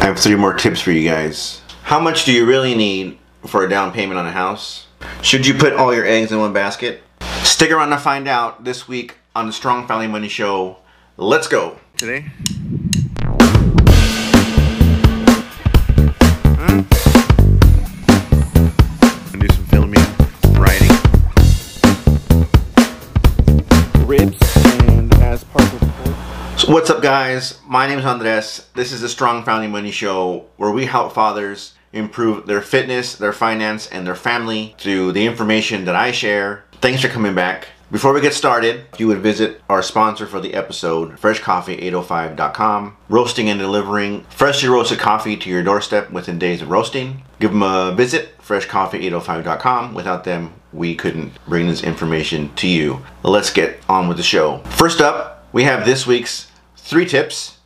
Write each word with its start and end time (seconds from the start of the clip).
I 0.00 0.04
have 0.06 0.18
three 0.18 0.34
more 0.34 0.54
tips 0.54 0.80
for 0.80 0.92
you 0.92 1.06
guys. 1.06 1.60
How 1.82 2.00
much 2.00 2.24
do 2.24 2.32
you 2.32 2.46
really 2.46 2.74
need 2.74 3.18
for 3.46 3.64
a 3.64 3.68
down 3.68 3.92
payment 3.92 4.18
on 4.18 4.26
a 4.26 4.32
house? 4.32 4.86
Should 5.20 5.46
you 5.46 5.52
put 5.52 5.74
all 5.74 5.94
your 5.94 6.06
eggs 6.06 6.32
in 6.32 6.38
one 6.38 6.54
basket? 6.54 7.02
Stick 7.42 7.70
around 7.70 7.90
to 7.90 7.98
find 7.98 8.26
out 8.26 8.64
this 8.64 8.88
week 8.88 9.18
on 9.36 9.46
the 9.46 9.52
Strong 9.52 9.88
Family 9.88 10.06
Money 10.06 10.28
Show. 10.28 10.78
Let's 11.18 11.48
go. 11.48 11.78
Today? 11.98 12.30
What's 26.70 26.88
up 26.88 27.02
guys? 27.02 27.58
My 27.66 27.88
name 27.88 27.98
is 27.98 28.04
Andres. 28.04 28.68
This 28.74 28.92
is 28.92 29.00
the 29.00 29.08
Strong 29.08 29.42
Family 29.42 29.66
Money 29.66 29.90
Show 29.90 30.46
where 30.56 30.70
we 30.70 30.86
help 30.86 31.12
fathers 31.12 31.74
improve 31.92 32.46
their 32.46 32.62
fitness, 32.62 33.16
their 33.16 33.32
finance, 33.32 33.88
and 33.88 34.06
their 34.06 34.14
family 34.14 34.76
through 34.78 35.10
the 35.10 35.26
information 35.26 35.84
that 35.86 35.96
I 35.96 36.12
share. 36.12 36.64
Thanks 36.74 37.02
for 37.02 37.08
coming 37.08 37.34
back. 37.34 37.66
Before 37.90 38.12
we 38.12 38.20
get 38.20 38.34
started, 38.34 38.84
you 38.98 39.08
would 39.08 39.18
visit 39.18 39.60
our 39.68 39.82
sponsor 39.82 40.28
for 40.28 40.38
the 40.38 40.54
episode, 40.54 41.16
freshcoffee805.com, 41.16 42.96
roasting 43.08 43.48
and 43.48 43.58
delivering 43.58 44.22
freshly 44.30 44.68
roasted 44.68 45.00
coffee 45.00 45.36
to 45.38 45.50
your 45.50 45.64
doorstep 45.64 46.12
within 46.12 46.38
days 46.38 46.62
of 46.62 46.70
roasting. 46.70 47.24
Give 47.40 47.50
them 47.50 47.64
a 47.64 47.92
visit, 47.96 48.38
freshcoffee805.com. 48.38 49.92
Without 49.92 50.22
them, 50.22 50.52
we 50.72 50.94
couldn't 50.94 51.32
bring 51.48 51.66
this 51.66 51.82
information 51.82 52.54
to 52.54 52.68
you. 52.68 53.04
Let's 53.24 53.52
get 53.52 53.80
on 53.88 54.06
with 54.06 54.18
the 54.18 54.22
show. 54.22 54.58
First 54.58 55.00
up, 55.00 55.48
we 55.52 55.64
have 55.64 55.84
this 55.84 56.06
week's 56.06 56.49
three 56.90 57.06
tips. 57.06 57.56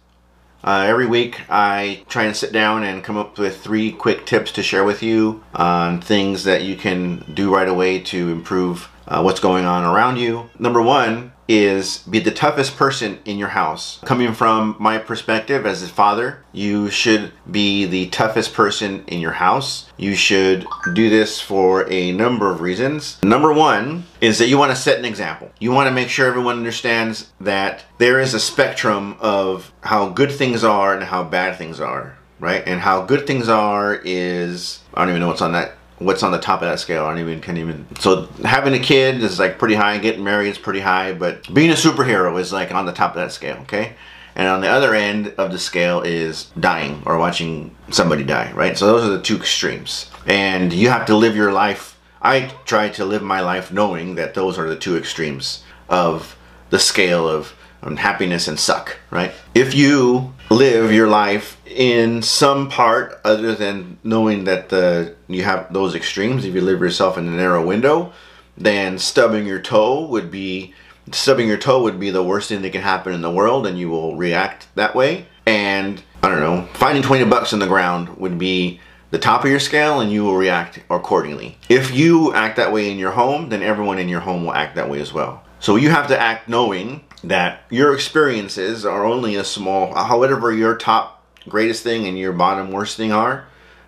Uh, 0.63 0.85
every 0.87 1.07
week 1.07 1.41
I 1.49 2.05
try 2.11 2.25
and 2.25 2.37
sit 2.37 2.53
down 2.53 2.85
and 2.85 3.03
come 3.03 3.17
up 3.17 3.39
with 3.39 3.59
three 3.59 3.91
quick 3.91 4.27
tips 4.27 4.53
to 4.53 4.63
share 4.63 4.85
with 4.85 5.03
you 5.03 5.43
on 5.55 6.03
things 6.03 6.45
that 6.45 6.63
you 6.65 6.77
can 6.77 7.25
do 7.33 7.55
right 7.55 7.67
away 7.67 8.01
to 8.01 8.29
improve 8.29 8.91
uh, 9.07 9.23
what's 9.23 9.41
going 9.41 9.65
on 9.65 9.85
around 9.85 10.17
you. 10.17 10.51
Number 10.59 10.83
one 10.83 11.33
is 11.49 11.99
be 12.09 12.21
the 12.21 12.31
toughest 12.31 12.77
person 12.77 13.19
in 13.25 13.39
your 13.39 13.49
house. 13.49 14.01
Coming 14.05 14.33
from 14.33 14.77
my 14.79 14.99
perspective 14.99 15.67
as 15.67 15.83
a 15.83 15.89
father, 15.89 16.43
you 16.53 16.89
should 16.91 17.33
be 17.51 17.85
the 17.85 18.07
toughest 18.07 18.55
person 18.55 19.05
in 19.07 19.21
your 19.21 19.33
house. 19.33 19.91
You 19.97 20.15
should 20.15 20.67
do 20.95 21.11
this 21.11 21.41
for 21.41 21.91
a 21.91 22.13
number 22.13 22.51
of 22.51 22.61
reasons. 22.61 23.23
Number 23.23 23.53
one 23.53 24.05
is 24.21 24.39
that 24.39 24.49
you 24.49 24.57
want 24.57 24.71
to 24.71 24.77
set 24.77 24.99
an 24.99 25.05
example. 25.05 25.51
You 25.59 25.73
want 25.73 25.89
to 25.89 25.95
make 25.95 26.09
sure 26.09 26.27
everyone 26.27 26.57
understands 26.57 27.31
that 27.41 27.85
there 27.99 28.21
is 28.21 28.35
a 28.35 28.41
spectrum 28.41 29.17
of 29.21 29.73
how 29.83 30.09
good 30.09 30.33
things 30.33 30.65
are 30.65 30.95
and 30.95 31.05
how 31.05 31.25
bad 31.25 31.57
things 31.57 31.79
are, 31.79 32.17
right? 32.41 32.63
And 32.67 32.81
how 32.81 33.05
good 33.05 33.27
things 33.27 33.49
are 33.49 34.01
is, 34.05 34.81
I 34.95 35.01
don't 35.01 35.11
even 35.11 35.21
know 35.21 35.29
what's 35.29 35.43
on 35.43 35.53
that 35.53 35.75
what's 36.05 36.23
on 36.23 36.33
the 36.33 36.39
top 36.39 36.63
of 36.63 36.69
that 36.69 36.79
scale. 36.79 37.05
I 37.05 37.11
don't 37.11 37.21
even 37.21 37.41
can't 37.41 37.59
even. 37.59 37.87
So 37.99 38.27
having 38.45 38.75
a 38.75 38.79
kid 38.79 39.23
is 39.23 39.39
like 39.39 39.59
pretty 39.59 39.75
high. 39.75 39.99
Getting 39.99 40.25
married 40.25 40.49
is 40.49 40.59
pretty 40.59 40.81
high, 40.81 41.13
but 41.13 41.53
being 41.53 41.71
a 41.71 41.75
superhero 41.75 42.39
is 42.39 42.53
like 42.53 42.73
on 42.73 42.87
the 42.87 42.93
top 42.93 43.13
of 43.13 43.17
that 43.17 43.33
scale. 43.33 43.57
Okay. 43.63 43.95
And 44.37 44.49
on 44.49 44.61
the 44.61 44.69
other 44.69 44.95
end 44.95 45.29
of 45.39 45.53
the 45.53 45.59
scale 45.59 46.01
is 46.01 46.51
dying 46.59 47.03
or 47.07 47.19
watching 47.19 47.75
somebody 47.91 48.25
die, 48.25 48.53
right? 48.53 48.77
So 48.77 48.87
those 48.87 49.05
are 49.05 49.17
the 49.17 49.23
two 49.23 49.37
extremes. 49.37 50.11
And 50.27 50.73
you 50.73 50.89
have 50.89 51.07
to 51.07 51.17
live 51.17 51.37
your 51.37 51.53
life. 51.53 51.99
I 52.21 52.53
try 52.65 52.89
to 52.91 53.05
live 53.05 53.23
my 53.23 53.41
life 53.41 53.71
knowing 53.71 54.17
that 54.17 54.35
those 54.35 54.59
are 54.59 54.69
the 54.69 54.77
two 54.77 54.97
extremes 54.97 55.63
of 55.89 56.37
the 56.71 56.79
scale 56.79 57.29
of 57.29 57.55
um, 57.85 57.97
happiness 57.97 58.49
and 58.49 58.59
suck, 58.59 58.97
right? 59.11 59.33
If 59.55 59.75
you 59.75 60.35
live 60.51 60.93
your 60.93 61.09
life 61.09 61.61
in 61.67 62.23
some 62.23 62.69
part 62.69 63.21
other 63.25 63.55
than 63.55 63.99
knowing 64.05 64.45
that 64.45 64.69
the 64.69 65.15
you 65.27 65.43
have 65.43 65.73
those 65.73 65.95
extremes 65.95 66.45
if 66.45 66.55
you 66.55 66.61
live 66.61 66.81
yourself 66.81 67.19
in 67.19 67.27
a 67.27 67.31
narrow 67.31 67.65
window 67.65 68.13
then 68.57 68.99
stubbing 68.99 69.47
your 69.47 69.59
toe 69.59 70.07
would 70.07 70.31
be 70.31 70.73
stubbing 71.11 71.49
your 71.49 71.57
toe 71.57 71.83
would 71.83 71.99
be 71.99 72.11
the 72.11 72.23
worst 72.23 72.49
thing 72.49 72.63
that 72.63 72.71
can 72.71 72.83
happen 72.83 73.13
in 73.13 73.23
the 73.23 73.31
world 73.31 73.67
and 73.67 73.79
you 73.79 73.89
will 73.89 74.17
react 74.17 74.69
that 74.75 74.95
way. 74.95 75.27
And 75.47 76.03
i 76.23 76.29
don't 76.29 76.41
know 76.41 76.69
finding 76.75 77.03
20 77.03 77.25
bucks 77.25 77.53
in 77.53 77.59
the 77.59 77.67
ground 77.67 78.17
would 78.17 78.39
be 78.39 78.81
the 79.11 79.19
top 79.19 79.45
of 79.45 79.51
your 79.51 79.61
scale 79.61 80.01
and 80.01 80.13
you 80.13 80.25
will 80.25 80.37
react 80.37 80.79
accordingly. 80.91 81.59
If 81.69 81.95
you 81.95 82.35
act 82.35 82.57
that 82.57 82.73
way 82.73 82.91
in 82.91 82.99
your 82.99 83.13
home 83.13 83.49
then 83.49 83.63
everyone 83.63 83.99
in 83.99 84.09
your 84.09 84.21
home 84.21 84.45
will 84.45 84.55
act 84.55 84.77
that 84.77 84.89
way 84.89 85.01
as 85.01 85.13
well. 85.13 85.43
So 85.59 85.77
you 85.77 85.91
have 85.91 86.09
to 86.09 86.21
act 86.21 86.49
knowing 86.49 87.03
that 87.29 87.63
your 87.71 87.95
experiences 87.95 88.85
are 88.85 89.05
only 89.05 89.37
a 89.37 89.45
small, 89.45 89.95
however 89.95 90.53
your 90.53 90.77
top 90.77 91.25
greatest 91.49 91.83
thing 91.83 92.07
and 92.07 92.19
your 92.19 92.33
bottom 92.33 92.71
worst 92.71 92.97
thing 92.97 93.13
are, 93.13 93.47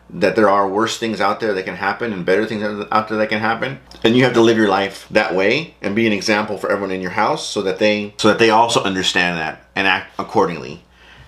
that 0.09 0.37
there 0.37 0.49
are 0.49 0.69
worse 0.69 0.99
things 0.99 1.21
out 1.21 1.41
there 1.41 1.53
that 1.53 1.65
can 1.65 1.75
happen 1.75 2.13
and 2.13 2.25
better 2.25 2.47
things 2.47 2.63
out 2.93 3.09
there 3.09 3.19
that 3.19 3.29
can 3.29 3.41
happen. 3.41 3.81
And 4.05 4.17
you 4.17 4.25
have 4.25 4.35
to 4.35 4.41
live 4.41 4.57
your 4.57 4.69
life 4.69 5.07
that 5.11 5.35
way 5.35 5.75
and 5.83 5.97
be 5.97 6.07
an 6.07 6.13
example 6.13 6.59
for 6.59 6.71
everyone 6.71 6.93
in 6.93 7.03
your 7.03 7.11
house 7.11 7.47
so 7.47 7.63
that 7.63 7.79
they 7.79 8.15
so 8.19 8.29
that 8.29 8.39
they 8.39 8.51
also 8.51 8.83
understand 8.83 9.39
that 9.39 9.67
and 9.75 9.87
act 9.87 10.13
accordingly. 10.19 10.83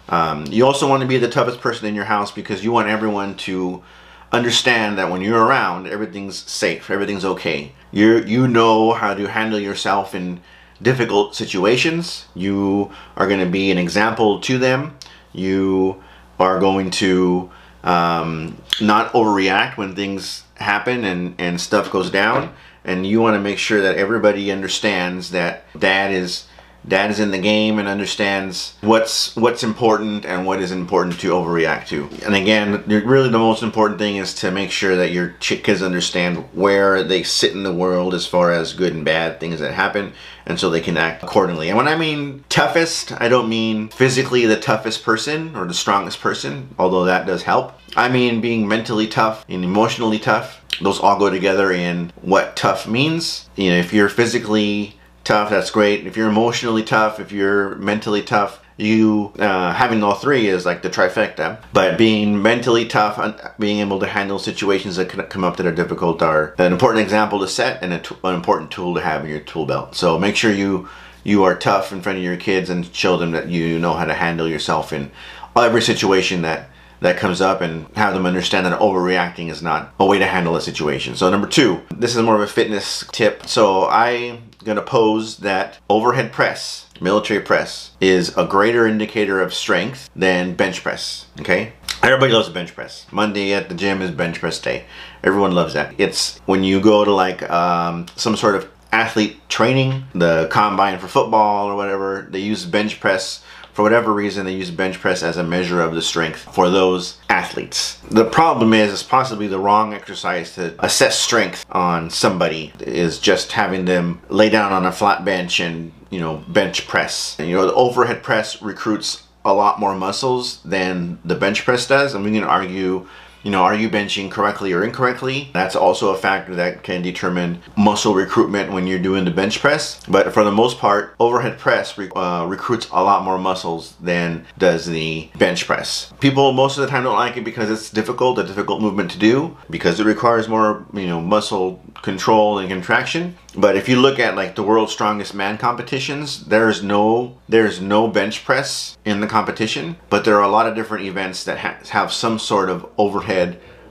Um, 0.09 0.47
you 0.47 0.65
also 0.65 0.89
want 0.89 1.03
to 1.03 1.09
be 1.09 1.19
the 1.19 1.29
toughest 1.29 1.61
person 1.61 1.87
in 1.87 1.95
your 1.95 2.05
house 2.05 2.31
because 2.31 2.65
you 2.65 2.73
want 2.73 2.89
everyone 2.89 3.37
to 3.39 3.83
understand 4.31 4.97
that 4.99 5.11
when 5.11 5.23
you're 5.23 5.43
around 5.43 5.87
everything's 5.87 6.37
safe 6.37 6.91
everything's 6.91 7.25
okay. 7.25 7.73
You 7.91 8.19
you 8.19 8.47
know 8.47 8.93
how 8.93 9.15
to 9.15 9.27
handle 9.27 9.59
yourself 9.59 10.15
in 10.15 10.41
difficult 10.81 11.35
situations. 11.35 12.27
You 12.35 12.91
are 13.17 13.27
going 13.27 13.41
to 13.41 13.51
be 13.51 13.71
an 13.71 13.79
example 13.79 14.41
to 14.41 14.59
them. 14.59 14.97
You 15.33 16.03
are 16.39 16.59
going 16.59 16.91
to 16.93 17.51
um, 17.83 18.61
not 18.81 19.13
overreact 19.13 19.77
when 19.77 19.95
things 19.95 20.45
happen 20.55 21.05
and, 21.05 21.35
and 21.39 21.61
stuff 21.61 21.91
goes 21.91 22.11
down. 22.11 22.55
And 22.85 23.07
you 23.07 23.21
want 23.21 23.35
to 23.35 23.41
make 23.41 23.59
sure 23.59 23.83
that 23.83 23.97
everybody 23.97 24.51
understands 24.51 25.31
that 25.33 25.65
dad 25.79 26.13
is 26.13 26.47
dad 26.89 27.11
is 27.11 27.21
in 27.21 27.31
the 27.31 27.39
game 27.39 27.79
and 27.79 27.87
understands 27.87 28.75
what's 28.81 29.37
what's 29.37 29.63
important 29.63 30.25
and 30.25 30.47
what 30.47 30.61
is 30.61 30.73
important 30.73 31.21
to 31.21 31.31
overreact 31.31 31.87
to. 31.89 32.09
And 32.25 32.35
again, 32.35 32.83
really 32.87 33.29
the 33.29 33.39
most 33.39 33.63
important 33.63 33.99
thing 33.99 34.17
is 34.17 34.35
to 34.35 34.51
make 34.51 34.71
sure 34.71 34.97
that 34.97 35.13
your 35.13 35.29
kids 35.41 35.83
understand 35.83 36.39
where 36.53 37.03
they 37.03 37.23
sit 37.23 37.53
in 37.53 37.63
the 37.63 37.73
world 37.73 38.15
as 38.15 38.27
far 38.27 38.53
as 38.53 38.73
good 38.73 38.95
and 38.95 39.05
bad 39.05 39.39
things 39.39 39.61
that 39.61 39.75
happen 39.75 40.13
and 40.47 40.59
so 40.59 40.71
they 40.71 40.81
can 40.81 40.97
act 40.97 41.23
accordingly. 41.23 41.69
And 41.69 41.77
when 41.77 41.89
I 41.89 41.97
mean 41.97 42.45
toughest, 42.49 43.13
I 43.21 43.29
don't 43.29 43.49
mean 43.49 43.89
physically 43.89 44.47
the 44.47 44.59
toughest 44.59 45.05
person 45.05 45.55
or 45.55 45.67
the 45.67 45.75
strongest 45.75 46.21
person, 46.21 46.75
although 46.79 47.05
that 47.05 47.27
does 47.27 47.43
help. 47.43 47.75
I 47.97 48.09
mean 48.09 48.41
being 48.41 48.67
mentally 48.67 49.07
tough 49.07 49.45
and 49.49 49.63
emotionally 49.63 50.19
tough. 50.19 50.65
Those 50.81 51.01
all 51.01 51.19
go 51.19 51.29
together 51.29 51.73
in 51.73 52.13
what 52.23 52.57
tough 52.57 52.87
means. 52.87 53.49
You 53.57 53.71
know, 53.71 53.77
if 53.77 53.93
you're 53.93 54.09
physically 54.09 54.98
tough, 55.29 55.51
that's 55.51 55.71
great. 55.71 56.07
If 56.07 56.17
you're 56.17 56.31
emotionally 56.31 56.83
tough, 56.83 57.21
if 57.21 57.33
you're 57.33 57.75
mentally 57.77 58.23
tough, 58.23 58.65
you 58.79 59.35
uh, 59.39 59.75
having 59.75 60.03
all 60.03 60.15
three 60.15 60.49
is 60.49 60.65
like 60.65 60.81
the 60.81 60.89
trifecta. 60.89 61.63
But 61.75 61.99
being 61.99 62.41
mentally 62.41 62.87
tough 62.87 63.19
and 63.19 63.39
being 63.59 63.81
able 63.81 64.01
to 64.01 64.07
handle 64.07 64.39
situations 64.39 64.97
that 64.97 65.11
come 65.29 65.45
up 65.45 65.59
that 65.59 65.67
are 65.67 65.75
difficult 65.75 66.23
are 66.23 66.55
an 66.57 66.73
important 66.73 67.03
example 67.03 67.41
to 67.41 67.49
set 67.49 67.83
and 67.83 67.93
an 67.93 68.35
important 68.35 68.71
tool 68.71 68.95
to 68.95 69.03
have 69.03 69.25
in 69.25 69.31
your 69.31 69.41
tool 69.41 69.67
belt. 69.67 69.95
So 69.95 70.19
make 70.19 70.35
sure 70.35 70.51
you 70.51 70.89
you 71.25 71.45
are 71.45 71.55
tough 71.55 71.93
in 71.93 72.01
front 72.01 72.17
of 72.17 72.25
your 72.25 72.39
kids 72.39 72.71
and 72.71 72.87
show 72.95 73.19
them 73.19 73.33
that 73.33 73.49
you 73.49 73.79
know 73.79 73.93
how 73.93 74.07
to 74.07 74.15
handle 74.15 74.49
yourself 74.49 74.95
in 74.95 75.11
every 75.55 75.83
situation 75.83 76.41
that 76.43 76.71
that 77.01 77.17
comes 77.17 77.41
up 77.41 77.61
and 77.61 77.87
have 77.97 78.15
them 78.15 78.27
understand 78.27 78.67
that 78.67 78.79
overreacting 78.81 79.51
is 79.51 79.63
not 79.63 79.93
a 79.99 80.07
way 80.07 80.19
to 80.19 80.27
handle 80.27 80.57
a 80.57 80.61
situation. 80.61 81.17
So 81.17 81.31
number 81.31 81.47
two, 81.47 81.83
this 81.95 82.17
is 82.17 82.23
more 82.23 82.35
of 82.35 82.41
a 82.41 82.47
fitness 82.47 83.05
tip. 83.13 83.47
So 83.47 83.89
I'm 83.89 84.51
gonna 84.65 84.83
pose 84.83 85.39
that 85.39 85.79
overhead 85.89 86.33
press, 86.33 86.87
military 87.01 87.41
press, 87.41 87.93
is 88.01 88.37
a 88.37 88.47
greater 88.47 88.87
indicator 88.87 89.41
of 89.41 89.55
strength 89.55 90.11
than 90.15 90.55
bench 90.55 90.83
press. 90.83 91.27
Okay? 91.41 91.73
Everybody 92.03 92.33
loves 92.33 92.49
bench 92.49 92.75
press. 92.75 93.07
Monday 93.11 93.53
at 93.53 93.69
the 93.69 93.75
gym 93.75 94.03
is 94.03 94.11
bench 94.11 94.41
press 94.41 94.61
day. 94.61 94.85
Everyone 95.25 95.53
loves 95.53 95.75
that. 95.75 95.95
It's 95.99 96.39
when 96.47 96.63
you 96.63 96.81
go 96.81 97.05
to 97.05 97.13
like 97.13 97.49
um, 97.51 98.07
some 98.17 98.37
sort 98.37 98.55
of 98.55 98.71
athlete 98.93 99.37
training, 99.49 100.05
the 100.15 100.49
combine 100.51 100.99
for 100.99 101.09
football 101.09 101.67
or 101.67 101.77
whatever, 101.77 102.27
they 102.31 102.39
use 102.39 102.65
bench 102.65 103.01
press 103.01 103.43
for 103.79 103.85
whatever 103.85 104.13
reason, 104.13 104.45
they 104.45 104.57
use 104.57 104.73
bench 104.73 104.99
press 104.99 105.23
as 105.23 105.37
a 105.37 105.45
measure 105.45 105.81
of 105.81 105.95
the 105.95 106.03
strength 106.03 106.41
for 106.53 106.69
those 106.69 107.17
athletes. 107.31 108.01
The 108.11 108.25
problem 108.25 108.73
is, 108.73 108.93
it's 108.93 109.05
possibly 109.05 109.47
the 109.47 109.61
wrong 109.61 109.95
exercise 109.95 110.57
to 110.57 110.75
assess 110.85 111.17
strength 111.17 111.65
on 111.71 112.11
somebody 112.11 112.73
is 112.81 113.21
just 113.21 113.53
having 113.53 113.85
them 113.85 114.21
lay 114.31 114.49
down 114.51 114.73
on 114.73 114.85
a 114.85 114.91
flat 114.91 115.25
bench 115.25 115.61
and, 115.61 115.93
you 116.11 116.19
know, 116.19 116.43
bench 116.49 116.89
press. 116.89 117.37
And, 117.39 117.49
you 117.49 117.55
know, 117.55 117.67
the 117.69 117.75
overhead 117.75 118.25
press 118.25 118.61
recruits 118.61 119.23
a 119.45 119.55
lot 119.55 119.79
more 119.79 119.95
muscles 119.95 120.61
than 120.65 121.21
the 121.25 121.37
bench 121.37 121.65
press 121.65 121.87
does. 121.87 122.17
And 122.17 122.25
we 122.25 122.33
can 122.33 122.43
argue 122.43 123.07
you 123.43 123.51
know, 123.51 123.63
are 123.63 123.75
you 123.75 123.89
benching 123.89 124.31
correctly 124.31 124.73
or 124.73 124.85
incorrectly? 124.85 125.51
That's 125.53 125.77
also 125.77 126.11
a 126.11 126.19
factor 126.19 126.55
that 126.57 126.83
can 126.83 127.03
determine 127.03 127.63
muscle 127.77 128.15
recruitment 128.15 128.73
when 128.73 128.87
you're 128.87 128.99
doing 128.99 129.25
the 129.25 129.31
bench 129.31 129.61
press. 129.61 130.05
But 130.07 130.33
for 130.33 130.45
the 130.45 130.53
most 130.53 130.79
part, 130.79 131.15
overhead 131.21 131.59
press 131.59 131.99
uh, 131.99 132.47
recruits 132.49 132.89
a 132.91 133.03
lot 133.03 133.25
more 133.25 133.39
muscles 133.39 133.95
than 134.01 134.45
does 134.59 134.87
the 134.87 135.31
bench 135.39 135.67
press. 135.67 136.13
People 136.21 136.53
most 136.53 136.79
of 136.79 136.83
the 136.83 136.89
time 136.89 137.05
don't 137.05 137.17
like 137.17 137.37
it 137.37 137.45
because 137.45 137.71
it's 137.71 137.91
difficult, 137.91 138.39
a 138.39 138.45
difficult 138.45 138.81
movement 138.81 139.11
to 139.13 139.19
do, 139.19 139.57
because 139.71 140.01
it 140.01 140.07
requires 140.07 140.49
more, 140.49 140.85
you 140.93 141.07
know, 141.07 141.21
muscle 141.21 141.83
control 142.03 142.59
and 142.59 142.69
contraction. 142.69 143.37
But 143.57 143.77
if 143.77 143.89
you 143.89 144.01
look 144.01 144.19
at 144.19 144.37
like 144.37 144.55
the 144.55 144.63
world's 144.63 144.93
strongest 144.93 145.35
man 145.35 145.59
competitions, 145.59 146.45
there's 146.47 146.83
no 146.83 147.39
there's 147.49 147.81
no 147.81 148.09
bench 148.09 148.45
press 148.45 148.97
in 149.05 149.21
the 149.21 149.27
competition, 149.27 149.97
but 150.11 150.25
there 150.25 150.37
are 150.37 150.45
a 150.45 150.49
lot 150.49 150.67
of 150.67 150.75
different 150.75 151.07
events 151.07 151.45
that 151.45 151.59
ha 151.59 151.77
have 151.91 152.13
some 152.13 152.39
sort 152.39 152.69
of 152.71 152.87
overhead 152.99 153.28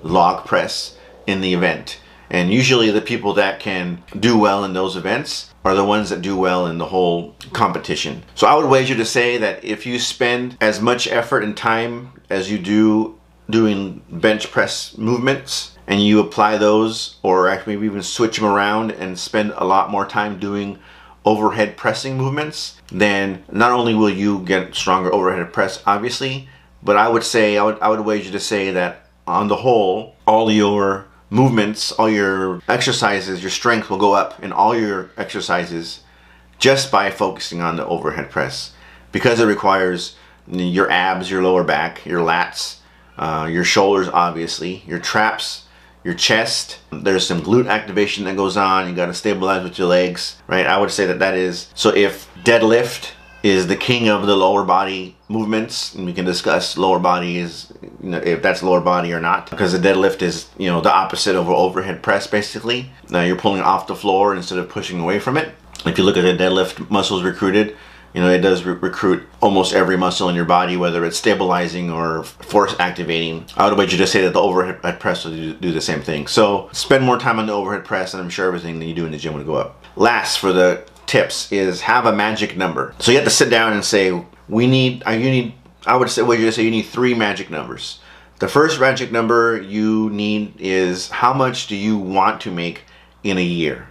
log 0.03 0.45
press 0.45 0.97
in 1.25 1.41
the 1.41 1.53
event. 1.53 1.99
And 2.29 2.51
usually 2.51 2.91
the 2.91 3.01
people 3.01 3.33
that 3.33 3.59
can 3.59 4.03
do 4.19 4.37
well 4.37 4.65
in 4.65 4.73
those 4.73 4.95
events 4.95 5.53
are 5.63 5.75
the 5.75 5.85
ones 5.85 6.09
that 6.09 6.21
do 6.21 6.37
well 6.37 6.67
in 6.67 6.77
the 6.77 6.85
whole 6.85 7.35
competition. 7.53 8.23
So 8.35 8.47
I 8.47 8.55
would 8.55 8.69
wager 8.69 8.95
to 8.95 9.05
say 9.05 9.37
that 9.37 9.63
if 9.63 9.85
you 9.85 9.99
spend 9.99 10.57
as 10.59 10.81
much 10.81 11.07
effort 11.07 11.43
and 11.43 11.55
time 11.55 12.11
as 12.29 12.51
you 12.51 12.57
do 12.57 13.17
doing 13.49 14.01
bench 14.09 14.51
press 14.51 14.97
movements 14.97 15.77
and 15.87 16.01
you 16.01 16.19
apply 16.19 16.57
those 16.57 17.15
or 17.23 17.47
actually 17.47 17.75
maybe 17.75 17.87
even 17.87 18.03
switch 18.03 18.37
them 18.37 18.45
around 18.45 18.91
and 18.91 19.17
spend 19.17 19.53
a 19.55 19.65
lot 19.65 19.89
more 19.89 20.05
time 20.05 20.39
doing 20.39 20.79
overhead 21.23 21.77
pressing 21.77 22.17
movements, 22.17 22.79
then 22.91 23.43
not 23.51 23.71
only 23.71 23.93
will 23.93 24.09
you 24.09 24.39
get 24.39 24.75
stronger 24.75 25.13
overhead 25.13 25.51
press 25.53 25.81
obviously, 25.85 26.47
but 26.83 26.97
I 26.97 27.07
would 27.07 27.23
say 27.23 27.57
I 27.57 27.63
would 27.63 27.79
I 27.79 27.89
would 27.89 28.01
wager 28.01 28.31
to 28.31 28.39
say 28.39 28.71
that 28.71 29.06
on 29.27 29.47
the 29.47 29.57
whole, 29.57 30.15
all 30.25 30.49
your 30.49 31.07
movements, 31.29 31.91
all 31.91 32.09
your 32.09 32.61
exercises, 32.67 33.41
your 33.41 33.51
strength 33.51 33.89
will 33.89 33.97
go 33.97 34.13
up 34.13 34.41
in 34.41 34.51
all 34.51 34.75
your 34.75 35.11
exercises 35.17 36.01
just 36.59 36.91
by 36.91 37.11
focusing 37.11 37.61
on 37.61 37.75
the 37.75 37.85
overhead 37.85 38.31
press 38.31 38.71
because 39.11 39.39
it 39.39 39.45
requires 39.45 40.15
your 40.47 40.89
abs, 40.89 41.29
your 41.29 41.43
lower 41.43 41.63
back, 41.63 42.05
your 42.05 42.21
lats, 42.21 42.77
uh, 43.17 43.47
your 43.51 43.63
shoulders, 43.63 44.07
obviously, 44.07 44.83
your 44.87 44.99
traps, 44.99 45.65
your 46.03 46.13
chest. 46.13 46.79
There's 46.91 47.27
some 47.27 47.41
glute 47.41 47.69
activation 47.69 48.23
that 48.25 48.37
goes 48.37 48.55
on. 48.55 48.87
You 48.87 48.95
got 48.95 49.07
to 49.07 49.13
stabilize 49.13 49.63
with 49.63 49.77
your 49.77 49.87
legs, 49.87 50.37
right? 50.47 50.65
I 50.65 50.77
would 50.77 50.91
say 50.91 51.05
that 51.07 51.19
that 51.19 51.35
is 51.35 51.67
so. 51.75 51.89
If 51.93 52.29
deadlift 52.43 53.11
is 53.47 53.67
the 53.67 53.75
king 53.75 54.09
of 54.09 54.27
the 54.27 54.35
lower 54.35 54.63
body 54.63 55.15
movements 55.29 55.95
and 55.95 56.05
we 56.05 56.13
can 56.13 56.25
discuss 56.25 56.77
lower 56.77 56.99
body 56.99 57.37
is 57.37 57.71
you 58.01 58.09
know 58.09 58.17
if 58.17 58.41
that's 58.41 58.63
lower 58.63 58.81
body 58.81 59.13
or 59.13 59.19
not 59.19 59.49
because 59.49 59.71
the 59.71 59.79
deadlift 59.79 60.21
is 60.21 60.47
you 60.57 60.67
know 60.67 60.81
the 60.81 60.93
opposite 60.93 61.35
of 61.35 61.47
an 61.47 61.53
overhead 61.53 62.01
press 62.03 62.27
basically. 62.27 62.91
Now 63.09 63.23
you're 63.23 63.37
pulling 63.37 63.61
off 63.61 63.87
the 63.87 63.95
floor 63.95 64.35
instead 64.35 64.59
of 64.59 64.69
pushing 64.69 64.99
away 64.99 65.19
from 65.19 65.37
it. 65.37 65.53
If 65.85 65.97
you 65.97 66.03
look 66.03 66.17
at 66.17 66.23
the 66.23 66.43
deadlift 66.43 66.89
muscles 66.89 67.23
recruited 67.23 67.75
you 68.13 68.21
know 68.21 68.29
it 68.31 68.39
does 68.39 68.63
re 68.63 68.73
recruit 68.73 69.27
almost 69.41 69.73
every 69.73 69.97
muscle 69.97 70.29
in 70.29 70.35
your 70.35 70.45
body 70.45 70.75
whether 70.77 71.05
it's 71.05 71.17
stabilizing 71.17 71.91
or 71.91 72.23
force 72.23 72.75
activating. 72.79 73.45
I 73.55 73.67
would 73.67 73.77
wager 73.77 73.97
to 73.97 74.07
say 74.07 74.21
that 74.21 74.33
the 74.33 74.41
overhead 74.41 74.99
press 74.99 75.25
will 75.25 75.31
do, 75.33 75.53
do 75.53 75.71
the 75.71 75.81
same 75.81 76.01
thing. 76.01 76.27
So 76.27 76.69
spend 76.71 77.03
more 77.03 77.19
time 77.19 77.39
on 77.39 77.45
the 77.45 77.53
overhead 77.53 77.85
press 77.85 78.13
and 78.13 78.21
i'm 78.23 78.29
sure 78.29 78.47
everything 78.47 78.79
that 78.79 78.85
you 78.85 78.95
do 78.95 79.05
in 79.05 79.11
the 79.11 79.17
gym 79.17 79.33
will 79.33 79.43
go 79.43 79.55
up. 79.55 79.83
Last 79.95 80.39
for 80.39 80.51
the 80.51 80.83
tips 81.07 81.51
is 81.51 81.81
have 81.81 82.05
a 82.05 82.13
magic 82.13 82.55
number. 82.55 82.93
So 82.99 83.11
you 83.11 83.17
have 83.17 83.25
to 83.25 83.31
sit 83.31 83.49
down 83.49 83.73
and 83.73 83.83
say, 83.83 84.23
we 84.47 84.67
need, 84.67 85.03
uh, 85.07 85.11
you 85.11 85.29
need, 85.31 85.53
I 85.85 85.95
would 85.95 86.09
say, 86.09 86.21
well, 86.21 86.37
you 86.37 86.51
say 86.51 86.63
you 86.63 86.71
need 86.71 86.83
three 86.83 87.13
magic 87.13 87.49
numbers. 87.49 87.99
The 88.39 88.47
first 88.47 88.79
magic 88.79 89.11
number 89.11 89.59
you 89.59 90.09
need 90.11 90.53
is 90.59 91.09
how 91.09 91.33
much 91.33 91.67
do 91.67 91.75
you 91.75 91.97
want 91.97 92.41
to 92.41 92.51
make 92.51 92.83
in 93.23 93.37
a 93.37 93.43
year? 93.43 93.87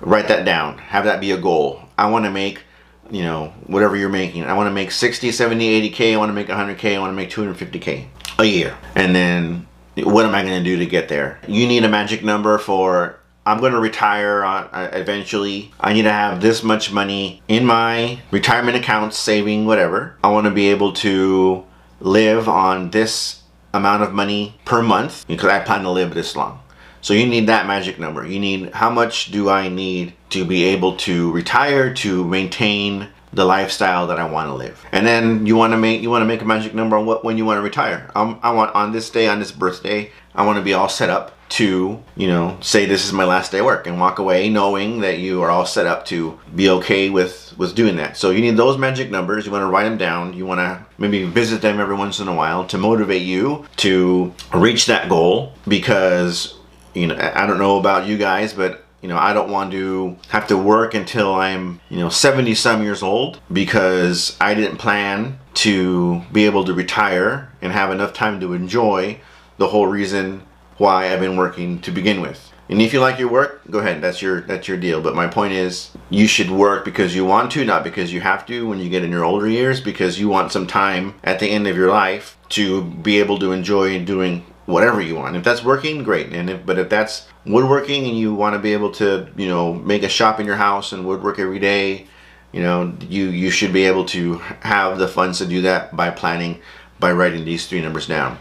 Write 0.00 0.28
that 0.28 0.44
down. 0.44 0.78
Have 0.78 1.04
that 1.04 1.20
be 1.20 1.32
a 1.32 1.38
goal. 1.38 1.82
I 1.98 2.08
want 2.08 2.24
to 2.24 2.30
make, 2.30 2.62
you 3.10 3.22
know, 3.22 3.52
whatever 3.66 3.96
you're 3.96 4.08
making. 4.08 4.44
I 4.44 4.54
want 4.54 4.68
to 4.68 4.72
make 4.72 4.90
60, 4.90 5.32
70, 5.32 5.90
80K. 5.90 6.14
I 6.14 6.16
want 6.16 6.30
to 6.30 6.34
make 6.34 6.46
100K. 6.46 6.96
I 6.96 6.98
want 6.98 7.10
to 7.10 7.16
make 7.16 7.30
250K 7.30 8.06
a 8.38 8.44
year. 8.44 8.76
And 8.94 9.14
then 9.14 9.66
what 9.96 10.24
am 10.24 10.34
I 10.34 10.42
going 10.42 10.62
to 10.62 10.64
do 10.64 10.76
to 10.78 10.86
get 10.86 11.08
there? 11.08 11.40
You 11.46 11.66
need 11.66 11.84
a 11.84 11.88
magic 11.88 12.22
number 12.22 12.58
for 12.58 13.17
I'm 13.48 13.60
going 13.60 13.72
to 13.72 13.80
retire 13.80 14.44
uh, 14.44 14.90
eventually. 14.92 15.72
I 15.80 15.94
need 15.94 16.02
to 16.02 16.12
have 16.12 16.42
this 16.42 16.62
much 16.62 16.92
money 16.92 17.42
in 17.48 17.64
my 17.64 18.20
retirement 18.30 18.76
accounts, 18.76 19.16
saving, 19.16 19.64
whatever. 19.64 20.18
I 20.22 20.28
want 20.28 20.44
to 20.44 20.50
be 20.50 20.68
able 20.68 20.92
to 20.94 21.64
live 21.98 22.46
on 22.46 22.90
this 22.90 23.40
amount 23.72 24.02
of 24.02 24.12
money 24.12 24.58
per 24.66 24.82
month 24.82 25.26
because 25.26 25.48
I 25.48 25.60
plan 25.60 25.82
to 25.84 25.90
live 25.90 26.12
this 26.12 26.36
long. 26.36 26.60
So 27.00 27.14
you 27.14 27.26
need 27.26 27.46
that 27.46 27.66
magic 27.66 27.98
number. 27.98 28.26
You 28.26 28.38
need 28.38 28.74
how 28.74 28.90
much 28.90 29.30
do 29.32 29.48
I 29.48 29.68
need 29.68 30.12
to 30.28 30.44
be 30.44 30.64
able 30.64 30.96
to 30.98 31.32
retire 31.32 31.94
to 31.94 32.24
maintain 32.24 33.08
the 33.32 33.46
lifestyle 33.46 34.06
that 34.08 34.18
I 34.18 34.28
want 34.30 34.48
to 34.48 34.54
live. 34.54 34.84
And 34.92 35.06
then 35.06 35.46
you 35.46 35.56
want 35.56 35.72
to 35.72 35.78
make 35.78 36.02
you 36.02 36.10
want 36.10 36.20
to 36.20 36.26
make 36.26 36.42
a 36.42 36.44
magic 36.44 36.74
number 36.74 36.98
on 36.98 37.06
what 37.06 37.24
when 37.24 37.38
you 37.38 37.46
want 37.46 37.58
to 37.58 37.62
retire. 37.62 38.10
Um, 38.14 38.40
I 38.42 38.52
want 38.52 38.74
on 38.74 38.92
this 38.92 39.08
day 39.08 39.26
on 39.26 39.38
this 39.38 39.52
birthday 39.52 40.10
I 40.34 40.44
want 40.44 40.58
to 40.58 40.62
be 40.62 40.74
all 40.74 40.88
set 40.90 41.08
up 41.08 41.37
to, 41.50 42.02
you 42.16 42.28
know, 42.28 42.58
say 42.60 42.86
this 42.86 43.04
is 43.04 43.12
my 43.12 43.24
last 43.24 43.52
day 43.52 43.58
of 43.58 43.64
work 43.64 43.86
and 43.86 43.98
walk 43.98 44.18
away 44.18 44.48
knowing 44.48 45.00
that 45.00 45.18
you 45.18 45.42
are 45.42 45.50
all 45.50 45.66
set 45.66 45.86
up 45.86 46.04
to 46.06 46.38
be 46.54 46.68
okay 46.68 47.10
with, 47.10 47.54
with 47.56 47.74
doing 47.74 47.96
that. 47.96 48.16
So 48.16 48.30
you 48.30 48.40
need 48.40 48.56
those 48.56 48.78
magic 48.78 49.10
numbers. 49.10 49.46
You 49.46 49.52
want 49.52 49.62
to 49.62 49.66
write 49.66 49.84
them 49.84 49.98
down. 49.98 50.34
You 50.34 50.46
want 50.46 50.58
to 50.60 50.84
maybe 50.98 51.24
visit 51.24 51.62
them 51.62 51.80
every 51.80 51.96
once 51.96 52.20
in 52.20 52.28
a 52.28 52.34
while 52.34 52.66
to 52.66 52.78
motivate 52.78 53.22
you 53.22 53.66
to 53.78 54.32
reach 54.54 54.86
that 54.86 55.08
goal 55.08 55.52
because, 55.66 56.54
you 56.94 57.06
know, 57.06 57.16
I 57.16 57.46
don't 57.46 57.58
know 57.58 57.78
about 57.78 58.06
you 58.06 58.18
guys, 58.18 58.52
but 58.52 58.84
you 59.00 59.08
know, 59.08 59.16
I 59.16 59.32
don't 59.32 59.50
want 59.50 59.70
to 59.72 60.16
have 60.28 60.48
to 60.48 60.56
work 60.56 60.94
until 60.94 61.34
I'm, 61.34 61.80
you 61.88 61.98
know, 61.98 62.08
70 62.08 62.54
some 62.56 62.82
years 62.82 63.02
old 63.02 63.40
because 63.52 64.36
I 64.40 64.54
didn't 64.54 64.78
plan 64.78 65.38
to 65.54 66.22
be 66.32 66.46
able 66.46 66.64
to 66.64 66.74
retire 66.74 67.52
and 67.62 67.72
have 67.72 67.92
enough 67.92 68.12
time 68.12 68.40
to 68.40 68.54
enjoy 68.54 69.20
the 69.56 69.68
whole 69.68 69.86
reason 69.86 70.42
why 70.78 71.12
I've 71.12 71.20
been 71.20 71.36
working 71.36 71.80
to 71.82 71.90
begin 71.90 72.20
with. 72.20 72.52
And 72.70 72.82
if 72.82 72.92
you 72.92 73.00
like 73.00 73.18
your 73.18 73.30
work, 73.30 73.62
go 73.70 73.78
ahead. 73.78 74.02
That's 74.02 74.20
your 74.20 74.42
that's 74.42 74.68
your 74.68 74.76
deal. 74.76 75.00
But 75.00 75.14
my 75.14 75.26
point 75.26 75.54
is, 75.54 75.90
you 76.10 76.26
should 76.26 76.50
work 76.50 76.84
because 76.84 77.14
you 77.14 77.24
want 77.24 77.50
to, 77.52 77.64
not 77.64 77.82
because 77.82 78.12
you 78.12 78.20
have 78.20 78.44
to. 78.46 78.68
When 78.68 78.78
you 78.78 78.90
get 78.90 79.04
in 79.04 79.10
your 79.10 79.24
older 79.24 79.48
years, 79.48 79.80
because 79.80 80.20
you 80.20 80.28
want 80.28 80.52
some 80.52 80.66
time 80.66 81.14
at 81.24 81.40
the 81.40 81.48
end 81.48 81.66
of 81.66 81.76
your 81.76 81.90
life 81.90 82.36
to 82.50 82.84
be 82.84 83.18
able 83.18 83.38
to 83.38 83.52
enjoy 83.52 84.04
doing 84.04 84.44
whatever 84.66 85.00
you 85.00 85.14
want. 85.14 85.34
If 85.34 85.44
that's 85.44 85.64
working, 85.64 86.02
great. 86.02 86.32
And 86.34 86.50
if 86.50 86.66
but 86.66 86.78
if 86.78 86.90
that's 86.90 87.26
woodworking 87.46 88.06
and 88.06 88.18
you 88.18 88.34
want 88.34 88.54
to 88.54 88.58
be 88.58 88.74
able 88.74 88.92
to, 88.92 89.28
you 89.34 89.48
know, 89.48 89.72
make 89.72 90.02
a 90.02 90.08
shop 90.08 90.38
in 90.38 90.46
your 90.46 90.56
house 90.56 90.92
and 90.92 91.06
woodwork 91.06 91.38
every 91.38 91.58
day, 91.58 92.06
you 92.52 92.62
know, 92.62 92.94
you 93.08 93.30
you 93.30 93.50
should 93.50 93.72
be 93.72 93.84
able 93.84 94.04
to 94.06 94.34
have 94.60 94.98
the 94.98 95.08
funds 95.08 95.38
to 95.38 95.46
do 95.46 95.62
that 95.62 95.96
by 95.96 96.10
planning, 96.10 96.60
by 97.00 97.12
writing 97.12 97.46
these 97.46 97.66
three 97.66 97.80
numbers 97.80 98.06
down. 98.06 98.38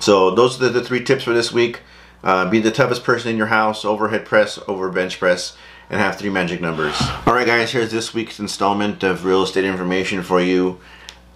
So 0.00 0.30
those 0.30 0.60
are 0.60 0.68
the, 0.68 0.82
three 0.82 1.04
tips 1.04 1.24
for 1.24 1.32
this 1.32 1.52
week. 1.52 1.80
Uh, 2.22 2.50
be 2.50 2.60
the 2.60 2.70
toughest 2.70 3.04
person 3.04 3.30
in 3.30 3.36
your 3.36 3.46
house, 3.46 3.84
overhead 3.84 4.26
press, 4.26 4.58
over 4.68 4.90
bench 4.90 5.18
press, 5.18 5.56
and 5.88 6.00
have 6.00 6.18
three 6.18 6.30
magic 6.30 6.60
numbers. 6.60 6.94
Alright 7.26 7.46
guys, 7.46 7.72
here's 7.72 7.90
this 7.90 8.12
week's 8.12 8.38
installment 8.38 9.02
of 9.02 9.24
real 9.24 9.42
estate 9.42 9.64
information 9.64 10.22
for 10.22 10.40
you. 10.40 10.80